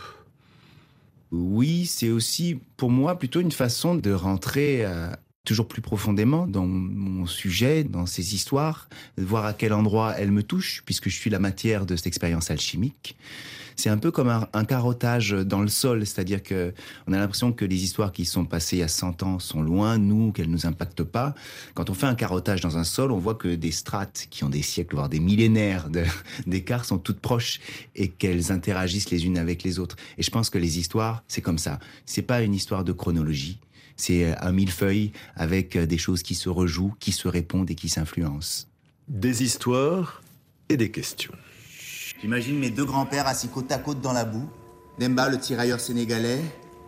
Oui, 1.31 1.85
c'est 1.85 2.09
aussi 2.09 2.59
pour 2.77 2.91
moi 2.91 3.17
plutôt 3.17 3.41
une 3.41 3.51
façon 3.51 3.95
de 3.95 4.11
rentrer 4.11 4.85
euh, 4.85 5.09
toujours 5.45 5.67
plus 5.67 5.81
profondément 5.81 6.47
dans 6.47 6.65
mon 6.65 7.25
sujet, 7.25 7.83
dans 7.83 8.05
ces 8.05 8.35
histoires, 8.35 8.87
de 9.17 9.23
voir 9.23 9.45
à 9.45 9.53
quel 9.53 9.73
endroit 9.73 10.13
elles 10.17 10.31
me 10.31 10.43
touchent, 10.43 10.83
puisque 10.85 11.09
je 11.09 11.15
suis 11.15 11.29
la 11.29 11.39
matière 11.39 11.85
de 11.85 11.95
cette 11.95 12.07
expérience 12.07 12.51
alchimique 12.51 13.17
c'est 13.75 13.89
un 13.89 13.97
peu 13.97 14.11
comme 14.11 14.29
un, 14.29 14.65
carottage 14.65 15.31
dans 15.31 15.61
le 15.61 15.67
sol, 15.67 16.05
c'est-à-dire 16.05 16.41
que 16.41 16.73
on 17.07 17.13
a 17.13 17.17
l'impression 17.17 17.51
que 17.51 17.65
les 17.65 17.83
histoires 17.83 18.11
qui 18.11 18.25
sont 18.25 18.45
passées 18.45 18.77
il 18.77 18.79
y 18.79 18.83
a 18.83 18.87
100 18.87 19.23
ans 19.23 19.39
sont 19.39 19.61
loin, 19.61 19.97
nous, 19.97 20.31
qu'elles 20.31 20.49
nous 20.49 20.65
impactent 20.65 21.03
pas. 21.03 21.35
Quand 21.73 21.89
on 21.89 21.93
fait 21.93 22.05
un 22.05 22.15
carottage 22.15 22.61
dans 22.61 22.77
un 22.77 22.83
sol, 22.83 23.11
on 23.11 23.19
voit 23.19 23.35
que 23.35 23.55
des 23.55 23.71
strates 23.71 24.27
qui 24.29 24.43
ont 24.43 24.49
des 24.49 24.61
siècles, 24.61 24.95
voire 24.95 25.09
des 25.09 25.19
millénaires 25.19 25.89
d'écart 26.47 26.85
sont 26.85 26.97
toutes 26.97 27.19
proches 27.19 27.59
et 27.95 28.09
qu'elles 28.09 28.51
interagissent 28.51 29.09
les 29.09 29.25
unes 29.25 29.37
avec 29.37 29.63
les 29.63 29.79
autres. 29.79 29.95
Et 30.17 30.23
je 30.23 30.31
pense 30.31 30.49
que 30.49 30.57
les 30.57 30.79
histoires, 30.79 31.23
c'est 31.27 31.41
comme 31.41 31.57
ça. 31.57 31.79
C'est 32.05 32.21
pas 32.21 32.41
une 32.41 32.53
histoire 32.53 32.83
de 32.83 32.91
chronologie. 32.91 33.59
C'est 33.95 34.35
un 34.39 34.51
millefeuille 34.51 35.11
avec 35.35 35.77
des 35.77 35.97
choses 35.97 36.23
qui 36.23 36.35
se 36.35 36.49
rejouent, 36.49 36.93
qui 36.99 37.11
se 37.11 37.27
répondent 37.27 37.69
et 37.69 37.75
qui 37.75 37.89
s'influencent. 37.89 38.67
Des 39.07 39.43
histoires 39.43 40.23
et 40.69 40.77
des 40.77 40.89
questions. 40.89 41.33
J'imagine 42.23 42.57
mes 42.57 42.69
deux 42.69 42.85
grands-pères 42.85 43.27
assis 43.27 43.49
côte 43.49 43.69
à 43.73 43.77
côte 43.77 43.99
dans 43.99 44.13
la 44.13 44.23
boue? 44.23 44.47
Demba, 44.97 45.27
le 45.27 45.37
tirailleur 45.37 45.81
sénégalais, 45.81 46.39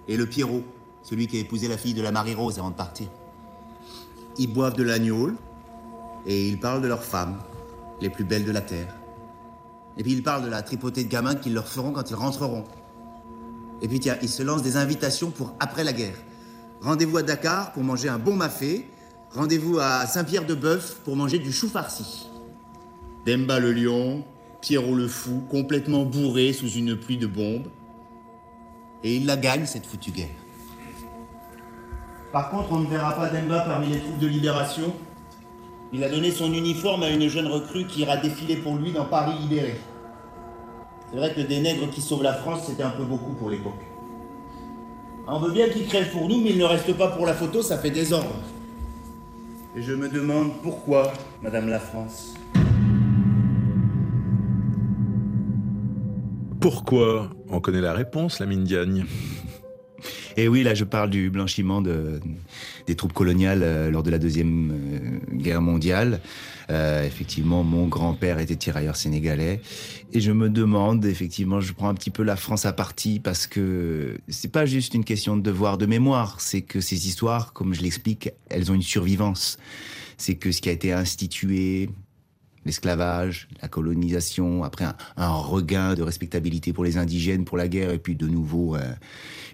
et 0.08 0.16
le 0.16 0.26
Pierrot, 0.28 0.64
celui 1.04 1.28
qui 1.28 1.36
a 1.36 1.42
épousé 1.42 1.68
la 1.68 1.78
fille 1.78 1.94
de 1.94 2.02
la 2.02 2.14
Marie-Rose 2.14 2.58
avant 2.58 2.70
de 2.70 2.76
partir. 2.76 3.08
Ils 4.38 4.48
boivent 4.48 4.78
de 4.78 4.84
l'agneau 4.84 5.32
et 6.26 6.48
ils 6.48 6.58
parlent 6.58 6.82
de 6.82 6.88
leurs 6.88 7.04
femmes, 7.04 7.36
les 8.00 8.10
plus 8.10 8.24
belles 8.24 8.46
de 8.46 8.52
la 8.54 8.62
terre. 8.62 8.96
Et 9.98 10.04
puis 10.04 10.14
ils 10.14 10.24
parlent 10.24 10.46
de 10.46 10.50
la 10.50 10.62
tripotée 10.62 11.04
de 11.04 11.10
gamins 11.10 11.36
qu'ils 11.36 11.54
leur 11.54 11.68
feront 11.68 11.92
quand 11.92 12.10
ils 12.10 12.16
rentreront. 12.16 12.64
Et 13.82 13.90
puis 13.90 14.00
tiens, 14.00 14.16
ils 14.22 14.30
se 14.30 14.42
lancent 14.42 14.64
des 14.64 14.78
invitations 14.78 15.32
pour 15.32 15.54
après 15.60 15.84
la 15.84 15.92
guerre. 15.92 16.16
Rendez-vous 16.80 17.18
à 17.18 17.24
Dakar 17.24 17.74
pour 17.74 17.84
manger 17.84 18.08
un 18.08 18.20
bon 18.20 18.38
mafé. 18.38 18.90
Rendez-vous 19.32 19.80
à 19.80 20.08
Saint-Pierre-de-Bœuf 20.08 21.02
pour 21.04 21.18
manger 21.18 21.40
du 21.40 21.52
chou 21.52 21.68
farci. 21.68 22.30
Demba 23.26 23.60
le 23.60 23.74
lion, 23.74 24.24
Pierrot 24.66 24.96
le 24.96 25.08
fou, 25.08 25.44
complètement 25.52 26.06
bourré 26.06 26.52
sous 26.52 26.72
une 26.72 26.96
pluie 26.96 27.18
de 27.18 27.28
bombes. 27.28 27.68
Et 29.04 29.18
il 29.18 29.28
la 29.28 29.38
gagne, 29.38 29.68
cette 29.68 29.86
foutue 29.86 30.10
guerre. 30.10 30.36
Par 32.32 32.50
contre, 32.50 32.72
on 32.72 32.80
ne 32.80 32.88
verra 32.88 33.16
pas 33.16 33.30
Demba 33.30 33.60
parmi 33.60 33.90
les 33.90 34.00
troupes 34.00 34.18
de 34.18 34.26
libération. 34.26 34.92
Il 35.94 36.04
a 36.04 36.10
donné 36.10 36.32
son 36.32 36.52
uniforme 36.52 37.04
à 37.04 37.12
une 37.12 37.28
jeune 37.28 37.46
recrue 37.46 37.86
qui 37.86 38.00
ira 38.00 38.18
défiler 38.18 38.56
pour 38.56 38.76
lui 38.76 38.92
dans 38.92 39.06
Paris 39.06 39.38
libéré. 39.40 39.76
C'est 41.12 41.18
vrai 41.18 41.32
que 41.36 41.42
des 41.42 41.60
nègres 41.60 41.92
qui 41.92 42.02
sauvent 42.02 42.24
la 42.24 42.34
France, 42.34 42.64
c'était 42.66 42.82
un 42.82 42.90
peu 42.90 43.04
beaucoup 43.04 43.34
pour 43.34 43.52
l'époque. 43.52 43.86
On 45.28 45.38
veut 45.42 45.52
bien 45.52 45.70
qu'il 45.70 45.86
crève 45.86 46.10
pour 46.10 46.28
nous, 46.28 46.42
mais 46.42 46.50
il 46.50 46.58
ne 46.58 46.66
reste 46.66 46.92
pas 46.94 47.10
pour 47.10 47.28
la 47.28 47.36
photo, 47.36 47.62
ça 47.62 47.78
fait 47.78 47.92
désordre. 47.92 48.34
Et 49.76 49.84
je 49.84 49.94
me 49.94 50.10
demande 50.10 50.54
pourquoi, 50.64 51.14
Madame 51.44 51.70
la 51.70 51.80
France. 51.80 52.34
Pourquoi 56.66 57.30
On 57.48 57.60
connaît 57.60 57.80
la 57.80 57.94
réponse, 57.94 58.40
la 58.40 58.48
mine 58.48 58.64
Diagne? 58.64 59.06
Et 60.36 60.48
oui, 60.48 60.64
là, 60.64 60.74
je 60.74 60.84
parle 60.84 61.12
du 61.12 61.30
blanchiment 61.30 61.80
de, 61.80 62.20
des 62.88 62.96
troupes 62.96 63.14
coloniales 63.14 63.62
euh, 63.62 63.92
lors 63.92 64.02
de 64.02 64.10
la 64.10 64.18
Deuxième 64.18 64.72
euh, 64.72 65.36
Guerre 65.38 65.62
mondiale. 65.62 66.22
Euh, 66.72 67.06
effectivement, 67.06 67.64
mon 67.64 67.86
grand-père 67.86 68.40
était 68.40 68.56
tirailleur 68.56 68.96
sénégalais. 68.96 69.62
Et 70.12 70.20
je 70.20 70.32
me 70.32 70.50
demande, 70.50 71.06
effectivement, 71.06 71.62
je 71.62 71.72
prends 71.72 71.90
un 71.90 71.94
petit 71.94 72.10
peu 72.10 72.24
la 72.24 72.36
France 72.36 72.66
à 72.66 72.74
partie 72.74 73.20
parce 73.20 73.46
que 73.46 74.18
c'est 74.28 74.52
pas 74.52 74.66
juste 74.66 74.96
une 74.96 75.06
question 75.06 75.38
de 75.38 75.44
devoir 75.44 75.78
de 75.78 75.86
mémoire, 75.86 76.42
c'est 76.42 76.64
que 76.64 76.82
ces 76.82 77.08
histoires, 77.08 77.54
comme 77.54 77.76
je 77.76 77.84
l'explique, 77.84 78.32
elles 78.50 78.72
ont 78.72 78.76
une 78.76 78.82
survivance. 78.82 79.60
C'est 80.18 80.34
que 80.34 80.52
ce 80.52 80.62
qui 80.62 80.70
a 80.70 80.72
été 80.72 80.94
institué, 80.94 81.92
l'esclavage, 82.66 83.48
la 83.62 83.68
colonisation, 83.68 84.64
après 84.64 84.86
un, 85.18 85.30
regain 85.30 85.94
de 85.94 86.02
respectabilité 86.02 86.74
pour 86.74 86.84
les 86.84 86.98
indigènes, 86.98 87.46
pour 87.46 87.58
la 87.58 87.68
guerre, 87.68 87.92
et 87.92 88.00
puis 88.00 88.16
de 88.16 88.28
nouveau 88.28 88.76
euh, 88.76 88.82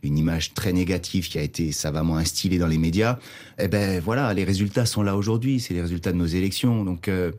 une 0.01 0.17
image 0.17 0.53
très 0.53 0.73
négative 0.73 1.27
qui 1.27 1.37
a 1.37 1.41
été 1.41 1.71
savamment 1.71 2.17
instillée 2.17 2.57
dans 2.57 2.67
les 2.67 2.77
médias. 2.77 3.19
Eh 3.59 3.67
ben 3.67 3.99
voilà, 3.99 4.33
les 4.33 4.45
résultats 4.45 4.85
sont 4.85 5.03
là 5.03 5.17
aujourd'hui, 5.17 5.59
c'est 5.59 5.73
les 5.73 5.81
résultats 5.81 6.11
de 6.11 6.17
nos 6.17 6.25
élections. 6.25 6.83
Donc 6.85 7.07
euh, 7.07 7.31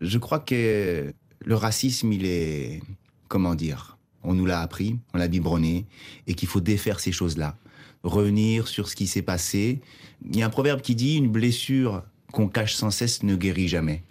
je 0.00 0.18
crois 0.18 0.38
que 0.38 1.12
le 1.44 1.54
racisme, 1.54 2.12
il 2.12 2.26
est, 2.26 2.82
comment 3.28 3.54
dire, 3.54 3.96
on 4.22 4.34
nous 4.34 4.46
l'a 4.46 4.60
appris, 4.60 4.98
on 5.14 5.18
l'a 5.18 5.28
biberonné, 5.28 5.86
et 6.26 6.34
qu'il 6.34 6.48
faut 6.48 6.60
défaire 6.60 7.00
ces 7.00 7.12
choses-là, 7.12 7.56
revenir 8.02 8.68
sur 8.68 8.88
ce 8.88 8.96
qui 8.96 9.06
s'est 9.06 9.22
passé. 9.22 9.80
Il 10.28 10.36
y 10.36 10.42
a 10.42 10.46
un 10.46 10.50
proverbe 10.50 10.82
qui 10.82 10.94
dit 10.94 11.16
une 11.16 11.30
blessure 11.30 12.02
qu'on 12.32 12.48
cache 12.48 12.74
sans 12.74 12.90
cesse 12.90 13.22
ne 13.22 13.36
guérit 13.36 13.68
jamais. 13.68 14.02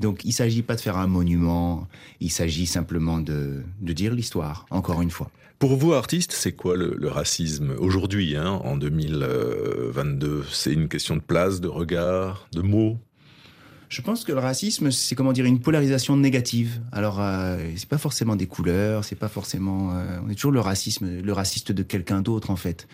Donc 0.00 0.24
il 0.24 0.28
ne 0.28 0.32
s'agit 0.32 0.62
pas 0.62 0.76
de 0.76 0.80
faire 0.80 0.96
un 0.96 1.06
monument, 1.06 1.86
il 2.20 2.30
s'agit 2.30 2.66
simplement 2.66 3.18
de, 3.18 3.62
de 3.80 3.92
dire 3.92 4.12
l'histoire, 4.14 4.66
encore 4.70 5.02
une 5.02 5.10
fois. 5.10 5.30
Pour 5.58 5.76
vous, 5.76 5.94
artistes, 5.94 6.32
c'est 6.32 6.52
quoi 6.52 6.76
le, 6.76 6.94
le 6.98 7.08
racisme 7.08 7.74
aujourd'hui, 7.78 8.36
hein, 8.36 8.60
en 8.64 8.76
2022 8.76 10.44
C'est 10.50 10.72
une 10.72 10.88
question 10.88 11.16
de 11.16 11.22
place, 11.22 11.60
de 11.60 11.68
regard, 11.68 12.48
de 12.52 12.60
mots? 12.60 12.98
Je 13.94 14.02
pense 14.02 14.24
que 14.24 14.32
le 14.32 14.40
racisme, 14.40 14.90
c'est 14.90 15.14
comment 15.14 15.32
dire 15.32 15.44
une 15.44 15.60
polarisation 15.60 16.16
négative. 16.16 16.80
Alors, 16.90 17.20
euh, 17.20 17.56
c'est 17.76 17.88
pas 17.88 17.98
forcément 17.98 18.34
des 18.34 18.46
couleurs, 18.46 19.04
c'est 19.04 19.14
pas 19.14 19.28
forcément. 19.28 19.92
Euh, 19.92 20.18
on 20.26 20.30
est 20.30 20.34
toujours 20.34 20.50
le 20.50 20.58
racisme, 20.58 21.20
le 21.22 21.32
raciste 21.32 21.70
de 21.70 21.84
quelqu'un 21.84 22.20
d'autre 22.20 22.50
en 22.50 22.56
fait. 22.56 22.88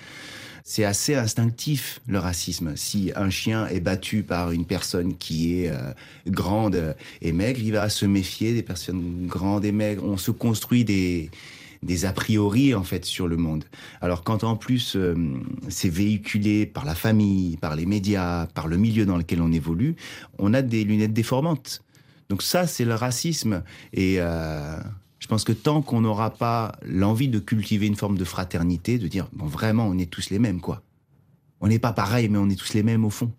C'est 0.63 0.85
assez 0.85 1.15
instinctif 1.15 2.01
le 2.07 2.19
racisme. 2.19 2.77
Si 2.77 3.13
un 3.17 3.31
chien 3.31 3.67
est 3.69 3.81
battu 3.81 4.23
par 4.23 4.51
une 4.53 4.67
personne 4.67 5.17
qui 5.17 5.63
est 5.63 5.71
euh, 5.71 5.93
grande 6.27 6.95
et 7.23 7.33
maigre, 7.33 7.61
il 7.61 7.73
va 7.73 7.89
se 7.89 8.05
méfier 8.05 8.53
des 8.53 8.63
personnes 8.63 9.27
grandes 9.27 9.65
et 9.65 9.73
maigres. 9.73 10.05
On 10.05 10.19
se 10.19 10.31
construit 10.31 10.85
des 10.85 11.31
des 11.83 12.05
a 12.05 12.13
priori 12.13 12.75
en 12.75 12.83
fait 12.83 13.05
sur 13.05 13.29
le 13.29 13.37
monde. 13.37 13.65
Alors 14.01 14.23
quand 14.23 14.45
en 14.45 14.57
plus 14.57 14.97
euh, 14.97 15.15
c'est 15.69 15.89
véhiculé 15.89 16.67
par 16.67 16.85
la 16.85 16.95
famille, 16.95 17.57
par 17.57 17.75
les 17.77 17.87
médias, 17.87 18.47
par 18.47 18.69
le 18.69 18.77
milieu 18.77 19.07
dans 19.07 19.17
lequel 19.17 19.41
on 19.41 19.53
évolue, 19.53 19.97
on 20.39 20.53
a 20.53 20.63
des 20.63 20.85
lunettes 20.85 21.13
déformantes. 21.13 21.83
Donc 22.29 22.43
ça 22.43 22.67
c'est 22.67 22.85
le 22.85 22.95
racisme 22.95 23.63
et 23.93 24.17
euh, 24.19 24.79
je 25.19 25.27
pense 25.27 25.45
que 25.45 25.53
tant 25.53 25.83
qu'on 25.83 26.03
n'aura 26.03 26.31
pas 26.31 26.73
l'envie 26.83 27.29
de 27.29 27.39
cultiver 27.39 27.87
une 27.87 27.97
forme 27.97 28.19
de 28.19 28.25
fraternité, 28.25 28.99
de 28.99 29.09
dire 29.09 29.29
bon 29.33 29.47
vraiment 29.47 29.87
on 29.87 29.99
est 29.99 30.11
tous 30.11 30.31
les 30.31 30.39
mêmes 30.39 30.61
quoi. 30.61 30.83
On 31.61 31.69
n'est 31.69 31.79
pas 31.79 31.93
pareil 31.93 32.29
mais 32.29 32.39
on 32.39 32.49
est 32.49 32.59
tous 32.59 32.75
les 32.75 32.83
mêmes 32.83 33.05
au 33.05 33.11
fond. 33.11 33.33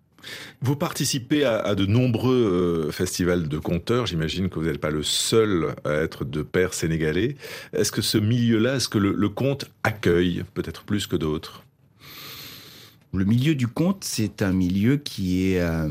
Vous 0.62 0.76
participez 0.76 1.44
à, 1.46 1.76
de 1.76 1.86
nombreux 1.86 2.88
euh, 2.88 2.92
festivals 2.92 3.48
de 3.48 3.58
conteurs. 3.58 4.06
J'imagine 4.06 4.50
que 4.50 4.60
vous 4.60 4.66
n'êtes 4.66 4.80
pas 4.80 4.92
le 4.92 5.04
seul 5.04 5.76
à 5.84 5.94
être 5.94 6.26
de 6.26 6.42
père 6.42 6.74
sénégalais. 6.74 7.36
Est-ce 7.74 7.92
que 7.92 8.02
ce 8.02 8.18
milieu-là, 8.18 8.76
est-ce 8.76 8.90
que 8.90 8.98
le, 8.98 9.30
conte 9.30 9.66
accueille 9.84 10.44
peut-être 10.54 10.84
plus 10.84 11.08
que 11.08 11.16
d'autres? 11.16 11.64
Le 13.14 13.26
milieu 13.26 13.56
du 13.56 13.68
conte, 13.68 14.04
c'est 14.04 14.42
un 14.42 14.54
milieu 14.54 14.98
qui 14.98 15.52
est, 15.52 15.62
euh, 15.62 15.90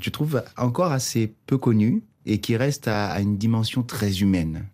je 0.00 0.10
trouve, 0.10 0.42
encore 0.56 0.92
assez 0.92 1.32
peu 1.46 1.58
connu 1.58 2.02
et 2.24 2.38
qui 2.38 2.56
reste 2.56 2.88
à 2.88 3.20
une 3.20 3.36
dimension 3.36 3.82
très 3.82 4.20
humaine. 4.20 4.66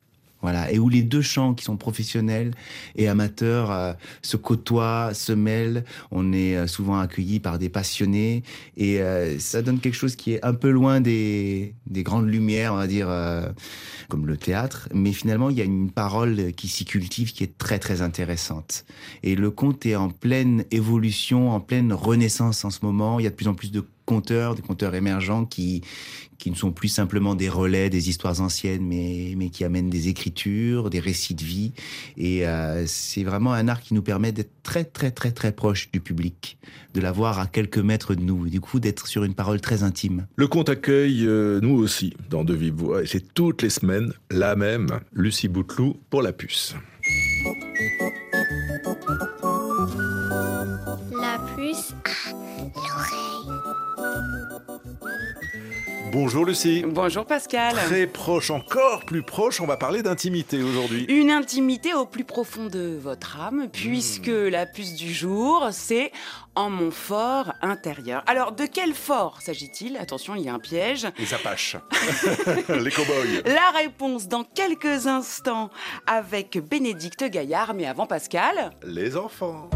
Voilà, 0.43 0.73
et 0.73 0.81
où 0.81 0.89
les 0.89 1.03
deux 1.03 1.23
champs 1.23 1.55
qui 1.55 1.65
sont 1.65 1.77
professionnels 1.77 2.53
et 2.97 3.09
amateurs 3.09 3.71
euh, 3.71 3.93
se 4.23 4.37
côtoient, 4.37 5.15
se 5.15 5.33
mêlent. 5.33 5.85
On 6.11 6.33
est 6.33 6.57
euh, 6.57 6.67
souvent 6.67 6.99
accueillis 6.99 7.39
par 7.39 7.61
des 7.61 7.69
passionnés 7.69 8.43
et 8.77 9.01
euh, 9.01 9.39
ça 9.39 9.63
donne 9.63 9.79
quelque 9.79 9.95
chose 9.95 10.17
qui 10.17 10.33
est 10.33 10.45
un 10.45 10.55
peu 10.55 10.71
loin 10.71 11.01
des, 11.01 11.75
des 11.87 12.03
grandes 12.03 12.29
lumières, 12.29 12.75
on 12.75 12.77
va 12.77 12.89
dire, 12.89 13.09
comme 14.09 14.27
le 14.27 14.37
théâtre. 14.37 14.89
Mais 14.93 15.13
finalement, 15.13 15.49
il 15.49 15.59
y 15.59 15.61
a 15.61 15.65
une 15.65 15.91
parole 15.91 16.53
qui 16.53 16.67
s'y 16.67 16.85
cultive 16.85 17.33
qui 17.33 17.45
est 17.45 17.57
très 17.57 17.79
très 17.79 18.03
intéressante. 18.03 18.85
Et 19.23 19.37
le 19.37 19.51
conte 19.51 19.87
est 19.87 19.97
en 19.97 20.11
pleine 20.11 20.65
évolution, 20.71 21.51
en 21.51 21.61
pleine 21.61 21.93
renaissance 21.93 22.65
en 22.65 22.71
ce 22.71 22.81
moment. 22.83 23.21
Il 23.21 23.23
y 23.23 23.27
a 23.27 23.31
de 23.31 23.35
plus 23.37 23.49
en 23.49 23.55
plus 23.55 23.71
de 23.71 23.85
conteurs, 24.05 24.55
des 24.55 24.63
conteurs 24.63 24.95
émergents 24.95 25.45
qui 25.45 25.83
qui 26.39 26.51
ne 26.51 26.57
sont 26.57 26.73
plus 26.73 26.89
simplement 26.89 27.37
des 27.37 27.49
relais 27.49 27.89
des 27.89 28.09
histoires 28.09 28.41
anciennes, 28.41 28.85
mais 28.85 29.35
mais 29.37 29.49
qui 29.49 29.65
amènent 29.65 29.91
des 29.91 30.09
écritures, 30.09 30.91
des 30.91 30.99
récits 30.99 31.35
de 31.35 31.45
vie. 31.45 31.73
Et 32.17 32.47
euh, 32.47 32.85
c'est 32.87 33.23
vraiment 33.23 33.53
un 33.53 33.69
art 33.69 33.81
qui 33.81 33.95
nous 33.95 34.03
permet 34.03 34.33
d'être 34.33 34.51
très 34.63 34.85
très 34.85 35.13
très 35.13 35.31
très 35.31 35.53
proche 35.53 35.91
du 35.93 36.01
public, 36.01 36.59
de 36.95 37.01
l'avoir 37.01 37.39
à 37.39 37.47
quelques 37.47 37.79
mètres 37.79 38.15
de 38.15 38.23
nous, 38.23 38.47
et 38.47 38.51
du 38.51 38.61
coup 38.61 38.81
d'être 38.81 39.07
sur 39.07 39.25
une 39.25 39.35
parole 39.35 39.61
très 39.61 39.83
intime. 39.85 40.27
Le 40.37 40.49
conte 40.49 40.69
accueille 40.69 41.27
euh, 41.27 41.61
nous 41.63 41.77
aussi 41.77 42.15
dans 42.29 42.43
De 42.43 42.55
Vive 42.55 42.75
Voix, 42.75 43.03
et 43.03 43.07
c'est 43.07 43.33
toutes 43.35 43.63
les 43.63 43.71
semaines 43.71 44.13
la 44.31 44.57
même, 44.57 44.89
Lucie 45.13 45.49
Bouteloup 45.49 45.97
pour 46.11 46.23
la 46.23 46.33
puce. 46.33 46.75
Bonjour 56.13 56.45
Lucie. 56.45 56.85
Bonjour 56.87 57.25
Pascal. 57.25 57.75
Très 57.75 58.07
proche, 58.07 58.51
encore 58.51 59.07
plus 59.07 59.23
proche, 59.23 59.63
on 59.63 59.67
va 59.67 59.79
parler 59.79 60.03
d'intimité 60.03 60.63
aujourd'hui. 60.63 61.07
Une 61.09 61.31
intimité 61.31 61.95
au 61.95 62.05
plus 62.05 62.25
profond 62.25 62.67
de 62.67 62.99
votre 63.01 63.41
âme, 63.41 63.69
puisque 63.73 64.29
mmh. 64.29 64.49
la 64.49 64.67
puce 64.67 64.93
du 64.93 65.11
jour, 65.11 65.69
c'est 65.73 66.13
en 66.55 66.69
mon 66.69 66.91
fort 66.91 67.55
intérieur. 67.63 68.23
Alors, 68.27 68.53
de 68.53 68.67
quel 68.67 68.93
fort 68.93 69.41
s'agit-il? 69.41 69.97
Attention, 69.97 70.35
il 70.35 70.43
y 70.43 70.51
a 70.51 70.53
un 70.53 70.59
piège. 70.59 71.07
Les 71.19 71.33
Apaches. 71.33 71.79
Les 72.69 72.91
cow-boys. 72.91 73.41
La 73.47 73.71
réponse 73.71 74.29
dans 74.29 74.45
quelques 74.45 75.07
instants 75.07 75.71
avec 76.07 76.59
Bénédicte 76.59 77.25
Gaillard, 77.25 77.73
mais 77.73 77.87
avant 77.87 78.07
Pascal. 78.07 78.73
Les 78.85 79.17
enfants. 79.17 79.71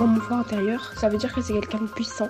En 0.00 0.06
mon 0.06 0.20
fort 0.20 0.38
intérieur, 0.38 0.92
ça 0.96 1.08
veut 1.08 1.18
dire 1.18 1.32
que 1.34 1.42
c'est 1.42 1.52
quelqu'un 1.52 1.78
de 1.78 1.88
puissant. 1.88 2.28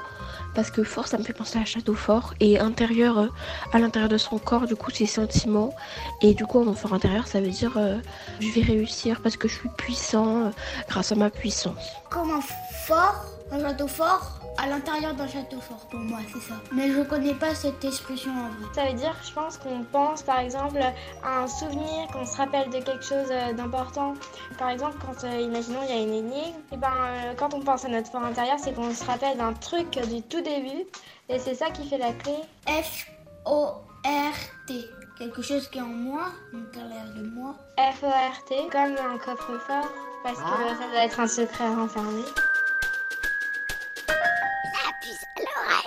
Parce 0.54 0.70
que 0.70 0.82
fort, 0.82 1.06
ça 1.06 1.18
me 1.18 1.22
fait 1.22 1.34
penser 1.34 1.58
à 1.58 1.64
château 1.66 1.94
fort. 1.94 2.32
Et 2.40 2.58
intérieur, 2.58 3.18
euh, 3.18 3.28
à 3.72 3.78
l'intérieur 3.78 4.08
de 4.08 4.16
son 4.16 4.38
corps, 4.38 4.66
du 4.66 4.74
coup, 4.74 4.90
c'est 4.90 5.04
sentiments. 5.04 5.74
Et 6.22 6.32
du 6.32 6.46
coup, 6.46 6.60
en 6.60 6.64
mon 6.64 6.74
fort 6.74 6.94
intérieur, 6.94 7.26
ça 7.26 7.40
veut 7.40 7.50
dire 7.50 7.72
euh, 7.76 7.98
je 8.40 8.48
vais 8.52 8.62
réussir 8.62 9.20
parce 9.20 9.36
que 9.36 9.48
je 9.48 9.54
suis 9.54 9.68
puissant 9.76 10.46
euh, 10.46 10.50
grâce 10.88 11.12
à 11.12 11.14
ma 11.14 11.28
puissance. 11.28 11.92
Comme 12.08 12.30
un 12.30 12.40
fort, 12.86 13.26
un 13.50 13.60
château 13.60 13.88
fort 13.88 14.40
à 14.58 14.66
l'intérieur 14.66 15.14
d'un 15.14 15.28
château 15.28 15.60
fort 15.60 15.86
pour 15.88 16.00
moi, 16.00 16.18
c'est 16.32 16.40
ça. 16.40 16.54
Mais 16.72 16.90
je 16.90 17.00
connais 17.02 17.34
pas 17.34 17.54
cette 17.54 17.84
expression 17.84 18.32
en 18.32 18.48
vrai. 18.48 18.74
Ça 18.74 18.86
veut 18.86 18.94
dire, 18.94 19.14
je 19.24 19.32
pense 19.32 19.56
qu'on 19.56 19.84
pense 19.84 20.22
par 20.22 20.40
exemple 20.40 20.80
à 21.22 21.42
un 21.42 21.46
souvenir, 21.46 22.08
qu'on 22.12 22.26
se 22.26 22.36
rappelle 22.36 22.68
de 22.70 22.80
quelque 22.80 23.04
chose 23.04 23.28
d'important. 23.56 24.14
Par 24.58 24.70
exemple, 24.70 24.96
quand 25.06 25.24
euh, 25.24 25.40
imaginons 25.40 25.80
il 25.84 25.94
y 25.94 25.98
a 25.98 26.02
une 26.02 26.12
énigme, 26.12 26.56
et 26.72 26.76
ben 26.76 26.88
euh, 26.88 27.34
quand 27.36 27.54
on 27.54 27.60
pense 27.60 27.84
à 27.84 27.88
notre 27.88 28.10
fort 28.10 28.24
intérieur, 28.24 28.56
c'est 28.58 28.74
qu'on 28.74 28.92
se 28.92 29.04
rappelle 29.04 29.38
d'un 29.38 29.52
truc 29.52 29.90
du 30.08 30.22
tout 30.22 30.40
début, 30.40 30.84
et 31.28 31.38
c'est 31.38 31.54
ça 31.54 31.70
qui 31.70 31.88
fait 31.88 31.98
la 31.98 32.12
clé. 32.12 32.34
F 32.66 33.06
O 33.46 33.66
R 34.04 34.34
T. 34.66 34.74
Quelque 35.18 35.42
chose 35.42 35.68
qui 35.68 35.78
est 35.78 35.82
en 35.82 35.86
moi, 35.86 36.26
donc 36.52 36.76
à 36.76 36.86
l'air 36.88 37.06
de 37.16 37.22
moi. 37.28 37.54
F 37.76 38.02
O 38.02 38.08
R 38.08 38.44
T, 38.48 38.56
comme 38.70 38.96
un 38.96 39.18
coffre-fort, 39.18 39.88
parce 40.24 40.38
que 40.38 40.44
ah. 40.44 40.74
ça 40.80 40.88
doit 40.90 41.04
être 41.04 41.20
un 41.20 41.28
secret 41.28 41.68
renfermé. 41.68 42.22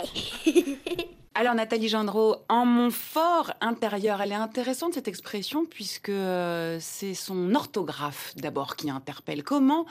Alors 1.33 1.55
Nathalie 1.55 1.87
Gendreau, 1.87 2.35
en 2.49 2.65
mon 2.65 2.91
fort 2.91 3.53
intérieur, 3.61 4.21
elle 4.21 4.33
est 4.33 4.35
intéressante 4.35 4.95
cette 4.95 5.07
expression 5.07 5.65
puisque 5.65 6.09
euh, 6.09 6.77
c'est 6.81 7.13
son 7.13 7.55
orthographe 7.55 8.33
d'abord 8.35 8.75
qui 8.75 8.89
interpelle. 8.89 9.41
Comment 9.41 9.85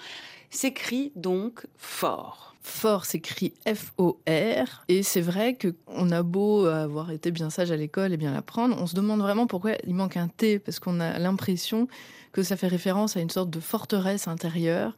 s'écrit 0.50 1.12
donc 1.16 1.66
fort? 1.78 2.54
Fort 2.60 3.06
s'écrit 3.06 3.54
F-O-R 3.66 4.84
et 4.88 5.02
c'est 5.02 5.22
vrai 5.22 5.54
que 5.54 5.74
on 5.86 6.10
a 6.10 6.22
beau 6.22 6.66
avoir 6.66 7.10
été 7.10 7.30
bien 7.30 7.48
sage 7.48 7.70
à 7.70 7.76
l'école 7.76 8.12
et 8.12 8.18
bien 8.18 8.32
l'apprendre, 8.32 8.76
on 8.78 8.86
se 8.86 8.94
demande 8.94 9.20
vraiment 9.20 9.46
pourquoi 9.46 9.72
il 9.86 9.94
manque 9.94 10.18
un 10.18 10.28
T 10.28 10.58
parce 10.58 10.78
qu'on 10.78 11.00
a 11.00 11.18
l'impression 11.18 11.88
que 12.32 12.42
ça 12.42 12.58
fait 12.58 12.68
référence 12.68 13.16
à 13.16 13.20
une 13.20 13.30
sorte 13.30 13.48
de 13.48 13.60
forteresse 13.60 14.28
intérieure 14.28 14.94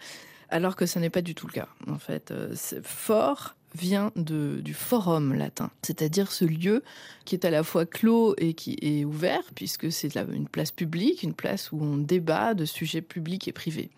alors 0.49 0.75
que 0.75 0.87
ça 0.87 0.99
n'est 0.99 1.09
pas 1.09 1.23
du 1.23 1.37
tout 1.37 1.47
le 1.47 1.53
cas. 1.53 1.69
En 1.89 1.99
fait, 1.99 2.35
c'est 2.55 2.85
fort 2.85 3.55
vient 3.75 4.13
de, 4.17 4.61
du 4.63 4.75
forum 4.75 5.35
latin, 5.35 5.71
c'est-à-dire 5.83 6.31
ce 6.33 6.45
lieu 6.45 6.83
qui 7.25 7.35
est 7.35 7.45
à 7.45 7.51
la 7.51 7.63
fois 7.63 7.87
clos 7.87 8.35
et 8.39 8.55
qui 8.55 8.79
est 8.83 9.05
ouvert, 9.05 9.43
puisque 9.55 9.91
c'est 9.91 10.17
une 10.17 10.49
place 10.49 10.71
publique, 10.71 11.23
une 11.23 11.35
place 11.35 11.73
où 11.73 11.79
on 11.81 11.97
débat 11.97 12.55
de 12.55 12.65
sujets 12.65 13.03
publics 13.03 13.49
et 13.49 13.53
privés. 13.53 13.91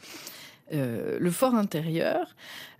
Euh, 0.72 1.18
le 1.20 1.30
fort 1.30 1.54
intérieur, 1.54 2.34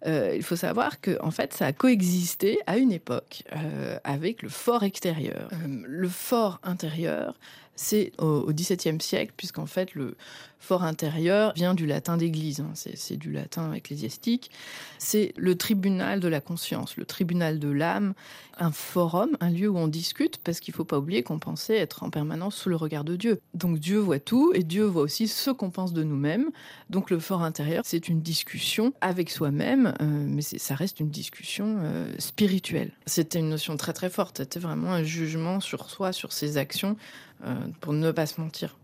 il 0.06 0.42
faut 0.42 0.56
savoir 0.56 1.00
que 1.00 1.16
en 1.22 1.30
fait, 1.30 1.54
ça 1.54 1.66
a 1.66 1.72
coexisté 1.72 2.58
à 2.66 2.76
une 2.76 2.92
époque 2.92 3.42
euh, 3.54 3.98
avec 4.04 4.42
le 4.42 4.48
fort 4.48 4.82
extérieur. 4.82 5.50
le 5.66 6.08
fort 6.08 6.60
intérieur, 6.62 7.34
c'est 7.76 8.12
au 8.18 8.52
XVIIe 8.52 9.00
siècle, 9.00 9.32
puisqu'en 9.36 9.66
fait, 9.66 9.94
le 9.94 10.16
fort 10.64 10.84
intérieur 10.84 11.52
vient 11.54 11.74
du 11.74 11.86
latin 11.86 12.16
d'église, 12.16 12.60
hein. 12.60 12.70
c'est 12.74 13.16
du 13.16 13.30
latin 13.30 13.72
ecclésiastique. 13.74 14.50
C'est 14.98 15.34
le 15.36 15.56
tribunal 15.56 16.20
de 16.20 16.28
la 16.28 16.40
conscience, 16.40 16.96
le 16.96 17.04
tribunal 17.04 17.58
de 17.58 17.68
l'âme, 17.68 18.14
un 18.58 18.70
forum, 18.70 19.36
un 19.40 19.50
lieu 19.50 19.68
où 19.68 19.76
on 19.76 19.88
discute, 19.88 20.38
parce 20.38 20.60
qu'il 20.60 20.72
ne 20.72 20.76
faut 20.76 20.84
pas 20.84 20.98
oublier 20.98 21.22
qu'on 21.22 21.38
pensait 21.38 21.76
être 21.76 22.02
en 22.02 22.10
permanence 22.10 22.56
sous 22.56 22.70
le 22.70 22.76
regard 22.76 23.04
de 23.04 23.16
Dieu. 23.16 23.40
Donc 23.52 23.78
Dieu 23.78 23.98
voit 23.98 24.20
tout, 24.20 24.52
et 24.54 24.62
Dieu 24.62 24.84
voit 24.84 25.02
aussi 25.02 25.28
ce 25.28 25.50
qu'on 25.50 25.70
pense 25.70 25.92
de 25.92 26.02
nous-mêmes. 26.02 26.50
Donc 26.88 27.10
le 27.10 27.18
fort 27.18 27.42
intérieur, 27.42 27.82
c'est 27.84 28.08
une 28.08 28.22
discussion 28.22 28.94
avec 29.00 29.30
soi-même, 29.30 29.88
euh, 29.88 29.93
mais 30.00 30.42
ça 30.42 30.74
reste 30.74 31.00
une 31.00 31.10
discussion 31.10 31.78
euh, 31.80 32.12
spirituelle. 32.18 32.92
C'était 33.06 33.38
une 33.38 33.48
notion 33.48 33.76
très 33.76 33.92
très 33.92 34.10
forte, 34.10 34.38
c'était 34.38 34.60
vraiment 34.60 34.92
un 34.92 35.02
jugement 35.02 35.60
sur 35.60 35.90
soi, 35.90 36.12
sur 36.12 36.32
ses 36.32 36.56
actions, 36.56 36.96
euh, 37.44 37.54
pour 37.80 37.92
ne 37.92 38.10
pas 38.12 38.26
se 38.26 38.40
mentir. 38.40 38.76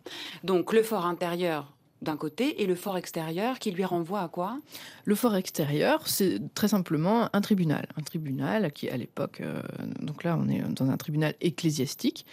Donc 0.45 0.73
le 0.73 0.83
fort 0.83 1.07
intérieur 1.07 1.73
d'un 2.03 2.17
côté 2.17 2.63
et 2.63 2.67
le 2.67 2.75
fort 2.75 2.97
extérieur 2.97 3.59
qui 3.59 3.71
lui 3.71 3.85
renvoie 3.85 4.23
à 4.23 4.29
quoi? 4.29 4.59
Le 5.05 5.15
fort 5.15 5.37
extérieur, 5.37 6.09
c'est 6.09 6.41
très 6.55 6.69
simplement 6.69 7.29
un 7.35 7.41
tribunal. 7.41 7.87
Un 7.97 8.03
tribunal 8.03 8.73
qui, 8.73 8.89
à 8.89 8.97
l'époque, 8.97 9.41
euh, 9.41 9.61
donc 10.01 10.25
là 10.25 10.39
on 10.41 10.49
est 10.49 10.61
dans 10.61 10.91
un 10.91 10.97
tribunal 10.97 11.35
ecclésiastique. 11.41 12.25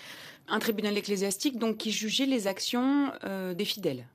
Un 0.48 0.60
tribunal 0.60 0.98
ecclésiastique 0.98 1.60
donc 1.60 1.78
qui 1.78 1.92
jugeait 1.92 2.26
les 2.26 2.48
actions 2.48 3.12
euh, 3.26 3.54
des 3.54 3.66
fidèles 3.66 4.06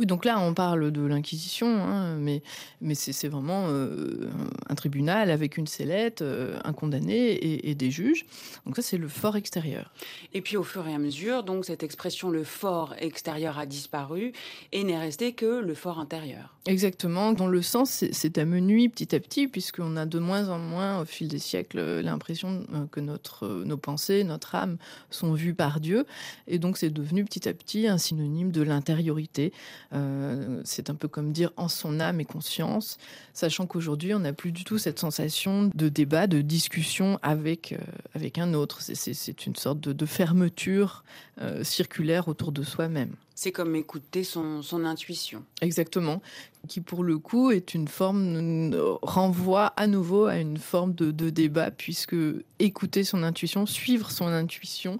oui, 0.00 0.06
donc 0.06 0.24
là, 0.24 0.40
on 0.40 0.54
parle 0.54 0.92
de 0.92 1.02
l'Inquisition, 1.02 1.68
hein, 1.68 2.16
mais, 2.16 2.42
mais 2.80 2.94
c'est 2.94 3.28
vraiment 3.28 3.66
euh, 3.68 4.30
un 4.68 4.74
tribunal 4.74 5.30
avec 5.30 5.58
une 5.58 5.66
sellette, 5.66 6.22
euh, 6.22 6.58
un 6.64 6.72
condamné 6.72 7.68
et, 7.68 7.74
des 7.74 7.90
juges. 7.90 8.24
Donc 8.64 8.76
ça, 8.76 8.82
c'est 8.82 8.96
le 8.96 9.08
fort 9.08 9.36
extérieur. 9.36 9.92
Et 10.32 10.40
puis, 10.40 10.56
au 10.56 10.62
fur 10.62 10.88
et 10.88 10.94
à 10.94 10.98
mesure, 10.98 11.42
donc 11.42 11.66
cette 11.66 11.82
expression 11.82 12.30
le 12.30 12.44
fort 12.44 12.94
extérieur 12.98 13.58
a 13.58 13.66
disparu 13.66 14.32
et 14.72 14.84
n'est 14.84 14.98
resté 14.98 15.34
que 15.34 15.60
le 15.60 15.74
fort 15.74 15.98
intérieur. 15.98 16.56
Exactement. 16.66 17.32
Dans 17.32 17.46
le 17.46 17.60
sens, 17.62 18.04
c'est 18.10 18.38
amenuis 18.38 18.88
petit 18.88 19.14
à 19.14 19.20
petit, 19.20 19.48
puisqu'on 19.48 19.96
a 19.96 20.06
de 20.06 20.18
moins 20.18 20.48
en 20.48 20.58
moins, 20.58 21.02
au 21.02 21.04
fil 21.04 21.28
des 21.28 21.38
siècles, 21.38 22.00
l'impression 22.00 22.64
euh, 22.72 22.86
que 22.90 23.00
notre, 23.00 23.46
nos 23.64 23.76
pensées, 23.76 24.24
notre 24.24 24.54
âme 24.54 24.78
sont 25.10 25.34
vues 25.34 25.54
par 25.54 25.80
Dieu. 25.80 26.06
Et 26.48 26.58
donc, 26.58 26.78
c'est 26.78 26.90
devenu 26.90 27.22
petit 27.24 27.48
à 27.48 27.52
petit 27.52 27.86
un 27.86 27.98
synonyme 27.98 28.50
de 28.50 28.62
l'intériorité 28.62 29.49
euh, 29.92 30.60
c'est 30.64 30.90
un 30.90 30.94
peu 30.94 31.08
comme 31.08 31.32
dire 31.32 31.52
en 31.56 31.68
son 31.68 32.00
âme 32.00 32.20
et 32.20 32.24
conscience, 32.24 32.98
sachant 33.34 33.66
qu'aujourd'hui, 33.66 34.14
on 34.14 34.20
n'a 34.20 34.32
plus 34.32 34.52
du 34.52 34.64
tout 34.64 34.78
cette 34.78 34.98
sensation 34.98 35.70
de 35.74 35.88
débat, 35.88 36.26
de 36.26 36.40
discussion 36.40 37.18
avec, 37.22 37.72
euh, 37.72 37.78
avec 38.14 38.38
un 38.38 38.54
autre. 38.54 38.80
C'est 38.80 39.46
une 39.46 39.56
sorte 39.56 39.80
de, 39.80 40.06
fermeture 40.06 41.04
euh, 41.40 41.62
circulaire 41.62 42.28
autour 42.28 42.52
de 42.52 42.62
soi-même. 42.62 43.14
C'est 43.34 43.52
comme 43.52 43.74
écouter 43.74 44.22
son, 44.24 44.60
son, 44.60 44.84
intuition. 44.84 45.44
Exactement. 45.62 46.20
Qui, 46.68 46.80
pour 46.80 47.02
le 47.02 47.18
coup, 47.18 47.50
est 47.50 47.74
une 47.74 47.88
forme, 47.88 48.74
renvoie 49.02 49.68
à 49.76 49.86
nouveau 49.86 50.26
à 50.26 50.36
une 50.36 50.58
forme 50.58 50.94
de, 50.94 51.10
de 51.10 51.30
débat, 51.30 51.70
puisque 51.70 52.16
écouter 52.58 53.02
son 53.02 53.22
intuition, 53.22 53.64
suivre 53.64 54.10
son 54.10 54.26
intuition, 54.26 54.98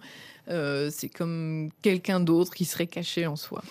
euh, 0.50 0.90
c'est 0.92 1.08
comme 1.08 1.70
quelqu'un 1.82 2.20
d'autre 2.20 2.52
qui 2.52 2.64
serait 2.64 2.86
caché 2.86 3.26
en 3.26 3.36
soi. 3.36 3.62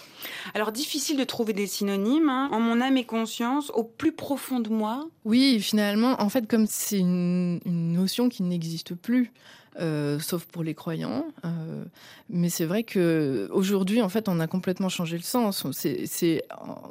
Alors 0.54 0.72
difficile 0.72 1.18
de 1.18 1.24
trouver 1.24 1.54
des 1.54 1.68
synonymes. 1.68 2.30
Hein. 2.30 2.50
En 2.52 2.60
mon 2.60 2.82
âme 2.82 2.98
et 2.98 3.06
conscience, 3.06 3.72
au 3.72 3.84
plus 3.84 4.12
profond 4.12 4.60
de 4.60 4.70
moi. 4.70 5.08
Oui, 5.26 5.60
finalement, 5.60 6.22
en 6.22 6.30
fait, 6.30 6.48
comme 6.48 6.68
c'est 6.68 7.00
une 7.00 7.60
notion 7.66 8.30
qui 8.30 8.44
n'existe 8.44 8.96
plus. 8.96 9.32
Euh, 9.80 10.20
sauf 10.20 10.46
pour 10.46 10.64
les 10.64 10.74
croyants. 10.74 11.26
Euh, 11.46 11.86
mais 12.30 12.50
c'est 12.50 12.66
vrai 12.66 12.84
que 12.84 13.48
aujourd'hui, 13.52 14.02
en 14.02 14.10
fait, 14.10 14.28
on 14.28 14.40
a 14.40 14.48
complètement 14.48 14.90
changé 14.90 15.16
le 15.16 15.24
sens. 15.24 15.66
C'est 15.72 16.44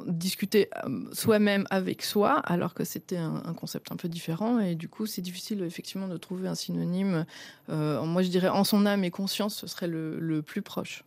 discuter 0.07 0.69
euh, 0.85 1.05
soi-même 1.13 1.65
avec 1.69 2.01
soi, 2.01 2.39
alors 2.45 2.73
que 2.73 2.83
c'était 2.83 3.17
un, 3.17 3.53
concept 3.53 3.91
un 3.91 3.95
peu 3.95 4.09
différent. 4.09 4.59
Et 4.59 4.75
du 4.75 4.87
coup, 4.87 5.05
c'est 5.05 5.21
difficile 5.21 5.63
effectivement 5.63 6.07
de 6.07 6.17
trouver 6.17 6.47
un 6.47 6.55
synonyme. 6.55 7.25
moi, 7.67 8.23
je 8.23 8.29
dirais 8.29 8.49
en 8.49 8.63
son 8.63 8.85
âme 8.85 9.03
et 9.03 9.11
conscience, 9.11 9.55
ce 9.55 9.67
serait 9.67 9.87
le 9.87 10.41
plus 10.41 10.61
proche. 10.61 11.03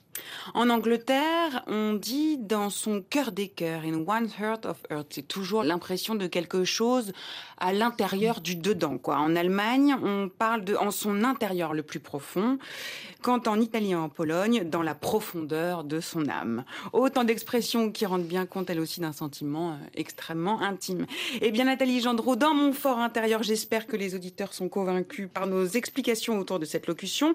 En 0.55 0.69
Angleterre, 0.71 1.63
on 1.67 1.95
dit 1.95 2.37
dans 2.39 2.71
son 2.71 3.03
cœur 3.03 3.33
des 3.33 3.49
cœurs, 3.49 3.83
in 3.85 4.05
one 4.07 4.29
heart 4.39 4.67
of 4.67 4.79
earth. 4.91 5.07
C'est 5.11 5.29
toujours 5.29 5.63
l'impression 5.63 6.15
de 6.15 6.27
quelque 6.27 6.65
chose 6.65 7.13
à 7.59 7.73
l'intérieur 7.73 8.41
du 8.41 8.57
dedans, 8.57 8.99
quoi. 8.99 9.19
En 9.19 9.37
Allemagne, 9.37 9.97
on 10.03 10.29
parle 10.29 10.65
de 10.65 10.75
en 10.75 10.91
son 10.91 11.25
intérieur 11.25 11.75
le 11.75 11.83
plus 11.83 12.01
profond, 12.01 12.59
quand 13.23 13.47
en 13.47 13.61
Italie 13.61 13.93
et 13.93 13.95
en 13.95 14.09
Pologne, 14.09 14.65
dans 14.65 14.83
la 14.83 14.95
profondeur 14.95 15.85
de 15.85 16.01
son 16.01 16.29
âme. 16.29 16.65
Autant 16.93 17.25
d'expressions 17.25 17.91
qui 17.91 18.05
rendent 18.05 18.27
bien 18.27 18.47
compte, 18.47 18.69
elles 18.69 18.81
aussi, 18.81 19.01
d'un 19.01 19.13
sentiment 19.13 19.73
euh, 19.73 19.77
extrêmement 19.95 20.61
intime. 20.61 21.07
Eh 21.41 21.51
bien, 21.51 21.65
Nathalie 21.65 22.01
Gendreau, 22.01 22.37
dans 22.37 22.53
mon 22.53 22.73
fort 22.73 22.99
intérieur, 22.99 23.43
j'espère 23.43 23.87
que 23.87 23.97
les 23.97 24.15
auditeurs 24.15 24.53
sont 24.53 24.69
convaincus 24.69 25.29
par 25.33 25.47
nos 25.47 25.65
explications 25.65 26.39
autour 26.39 26.59
de 26.59 26.65
cette 26.65 26.87
locution. 26.87 27.35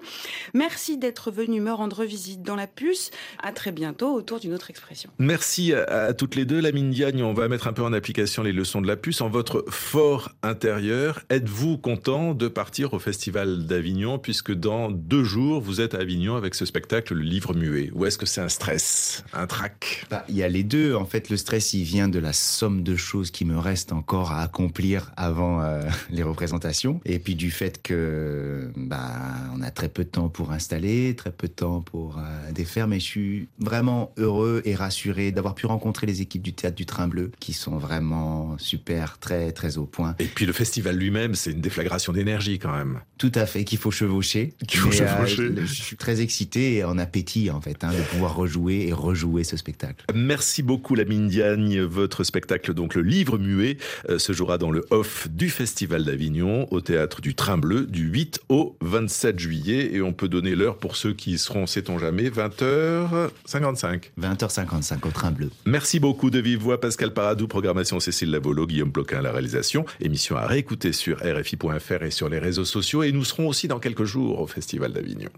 Merci 0.54 0.98
d'être 0.98 1.30
venu 1.30 1.60
me 1.60 1.72
rendre 1.72 2.04
visite 2.04 2.42
dans 2.42 2.56
la 2.56 2.67
puce. 2.74 3.10
À 3.42 3.52
très 3.52 3.72
bientôt 3.72 4.14
autour 4.14 4.40
d'une 4.40 4.54
autre 4.54 4.70
expression. 4.70 5.10
Merci 5.18 5.72
à, 5.74 6.12
toutes 6.14 6.34
les 6.34 6.44
deux. 6.44 6.60
La 6.60 6.72
Diagne, 6.86 7.22
on 7.22 7.32
va 7.32 7.48
mettre 7.48 7.66
un 7.66 7.72
peu 7.72 7.82
en 7.82 7.92
application 7.92 8.42
les 8.42 8.52
leçons 8.52 8.80
de 8.80 8.86
la 8.86 8.96
puce. 8.96 9.20
En 9.20 9.28
votre 9.28 9.64
fort 9.68 10.30
intérieur, 10.42 11.20
êtes-vous 11.30 11.78
content 11.78 12.34
de 12.34 12.48
partir 12.48 12.94
au 12.94 12.98
Festival 12.98 13.66
d'Avignon 13.66 14.18
puisque 14.18 14.52
dans 14.52 14.90
deux 14.90 15.24
jours, 15.24 15.60
vous 15.60 15.80
êtes 15.80 15.94
à 15.94 15.98
Avignon 15.98 16.36
avec 16.36 16.54
ce 16.54 16.64
spectacle, 16.64 17.14
le 17.14 17.22
livre 17.22 17.54
muet 17.54 17.90
Ou 17.94 18.06
est-ce 18.06 18.18
que 18.18 18.26
c'est 18.26 18.40
un 18.40 18.48
stress, 18.48 19.24
un 19.32 19.46
trac? 19.46 20.06
Bah, 20.10 20.24
Il 20.28 20.36
y 20.36 20.42
a 20.42 20.48
les 20.48 20.62
deux. 20.62 20.94
En 20.94 21.04
fait, 21.04 21.30
le 21.30 21.36
stress, 21.36 21.74
il 21.74 21.84
vient 21.84 22.08
de 22.08 22.18
la 22.18 22.32
somme 22.32 22.82
de 22.82 22.96
choses 22.96 23.30
qui 23.30 23.44
me 23.44 23.58
restent 23.58 23.92
encore 23.92 24.32
à 24.32 24.42
accomplir 24.42 25.12
avant 25.16 25.62
euh, 25.62 25.82
les 26.10 26.22
représentations. 26.22 27.00
Et 27.04 27.18
puis 27.18 27.34
du 27.34 27.50
fait 27.50 27.82
que 27.82 28.70
bah, 28.76 29.10
on 29.54 29.62
a 29.62 29.70
très 29.70 29.88
peu 29.88 30.04
de 30.04 30.10
temps 30.10 30.28
pour 30.28 30.52
installer, 30.52 31.14
très 31.16 31.32
peu 31.32 31.48
de 31.48 31.52
temps 31.52 31.80
pour 31.80 32.18
euh, 32.18 32.52
faire, 32.64 32.88
mais 32.88 33.00
je 33.00 33.04
suis 33.04 33.48
vraiment 33.58 34.12
heureux 34.16 34.62
et 34.64 34.74
rassuré 34.74 35.32
d'avoir 35.32 35.54
pu 35.54 35.66
rencontrer 35.66 36.06
les 36.06 36.22
équipes 36.22 36.42
du 36.42 36.52
théâtre 36.52 36.76
du 36.76 36.86
Train 36.86 37.08
Bleu 37.08 37.30
qui 37.40 37.52
sont 37.52 37.78
vraiment 37.78 38.56
super, 38.58 39.18
très, 39.18 39.52
très 39.52 39.78
au 39.78 39.84
point. 39.84 40.14
Et 40.18 40.26
puis 40.26 40.46
le 40.46 40.52
festival 40.52 40.96
lui-même, 40.96 41.34
c'est 41.34 41.52
une 41.52 41.60
déflagration 41.60 42.12
d'énergie 42.12 42.58
quand 42.58 42.72
même. 42.72 43.00
Tout 43.18 43.32
à 43.34 43.46
fait, 43.46 43.64
qu'il 43.64 43.78
faut 43.78 43.90
chevaucher. 43.90 44.54
Qu'il 44.66 44.80
faut 44.80 44.92
chevaucher. 44.92 45.42
Euh, 45.42 45.66
je 45.66 45.82
suis 45.82 45.96
très 45.96 46.20
excité 46.20 46.76
et 46.76 46.84
en 46.84 46.98
appétit 46.98 47.50
en 47.50 47.60
fait 47.60 47.82
hein, 47.84 47.90
de 47.90 48.02
pouvoir 48.10 48.36
rejouer 48.36 48.86
et 48.86 48.92
rejouer 48.92 49.44
ce 49.44 49.56
spectacle. 49.56 50.04
Merci 50.14 50.62
beaucoup 50.62 50.94
la 50.94 51.04
Diagne. 51.04 51.80
Votre 51.80 52.22
spectacle, 52.22 52.74
donc 52.74 52.94
le 52.94 53.02
livre 53.02 53.38
muet, 53.38 53.78
euh, 54.08 54.18
se 54.18 54.32
jouera 54.32 54.58
dans 54.58 54.70
le 54.70 54.84
off 54.90 55.28
du 55.30 55.48
Festival 55.50 56.04
d'Avignon 56.04 56.66
au 56.70 56.80
théâtre 56.80 57.20
du 57.20 57.34
Train 57.34 57.58
Bleu 57.58 57.86
du 57.86 58.04
8 58.04 58.40
au 58.48 58.76
27 58.82 59.38
juillet. 59.38 59.90
Et 59.94 60.02
on 60.02 60.12
peut 60.12 60.28
donner 60.28 60.54
l'heure 60.54 60.78
pour 60.78 60.96
ceux 60.96 61.14
qui 61.14 61.38
seront, 61.38 61.66
sait-on 61.66 61.98
jamais, 61.98 62.28
20h55. 62.48 64.10
20h55 64.20 65.06
au 65.06 65.10
train 65.10 65.30
bleu. 65.30 65.50
Merci 65.66 66.00
beaucoup 66.00 66.30
de 66.30 66.38
vive 66.38 66.60
voix 66.60 66.80
Pascal 66.80 67.12
Paradou, 67.12 67.48
programmation 67.48 68.00
Cécile 68.00 68.30
Lavolo, 68.30 68.66
Guillaume 68.66 68.92
Ploquin 68.92 69.22
la 69.22 69.32
réalisation. 69.32 69.84
Émission 70.00 70.36
à 70.36 70.46
réécouter 70.46 70.92
sur 70.92 71.18
RFI.fr 71.18 72.02
et 72.02 72.10
sur 72.10 72.28
les 72.28 72.38
réseaux 72.38 72.64
sociaux. 72.64 73.02
Et 73.02 73.12
nous 73.12 73.24
serons 73.24 73.48
aussi 73.48 73.68
dans 73.68 73.78
quelques 73.78 74.04
jours 74.04 74.40
au 74.40 74.46
Festival 74.46 74.92
d'Avignon. 74.92 75.30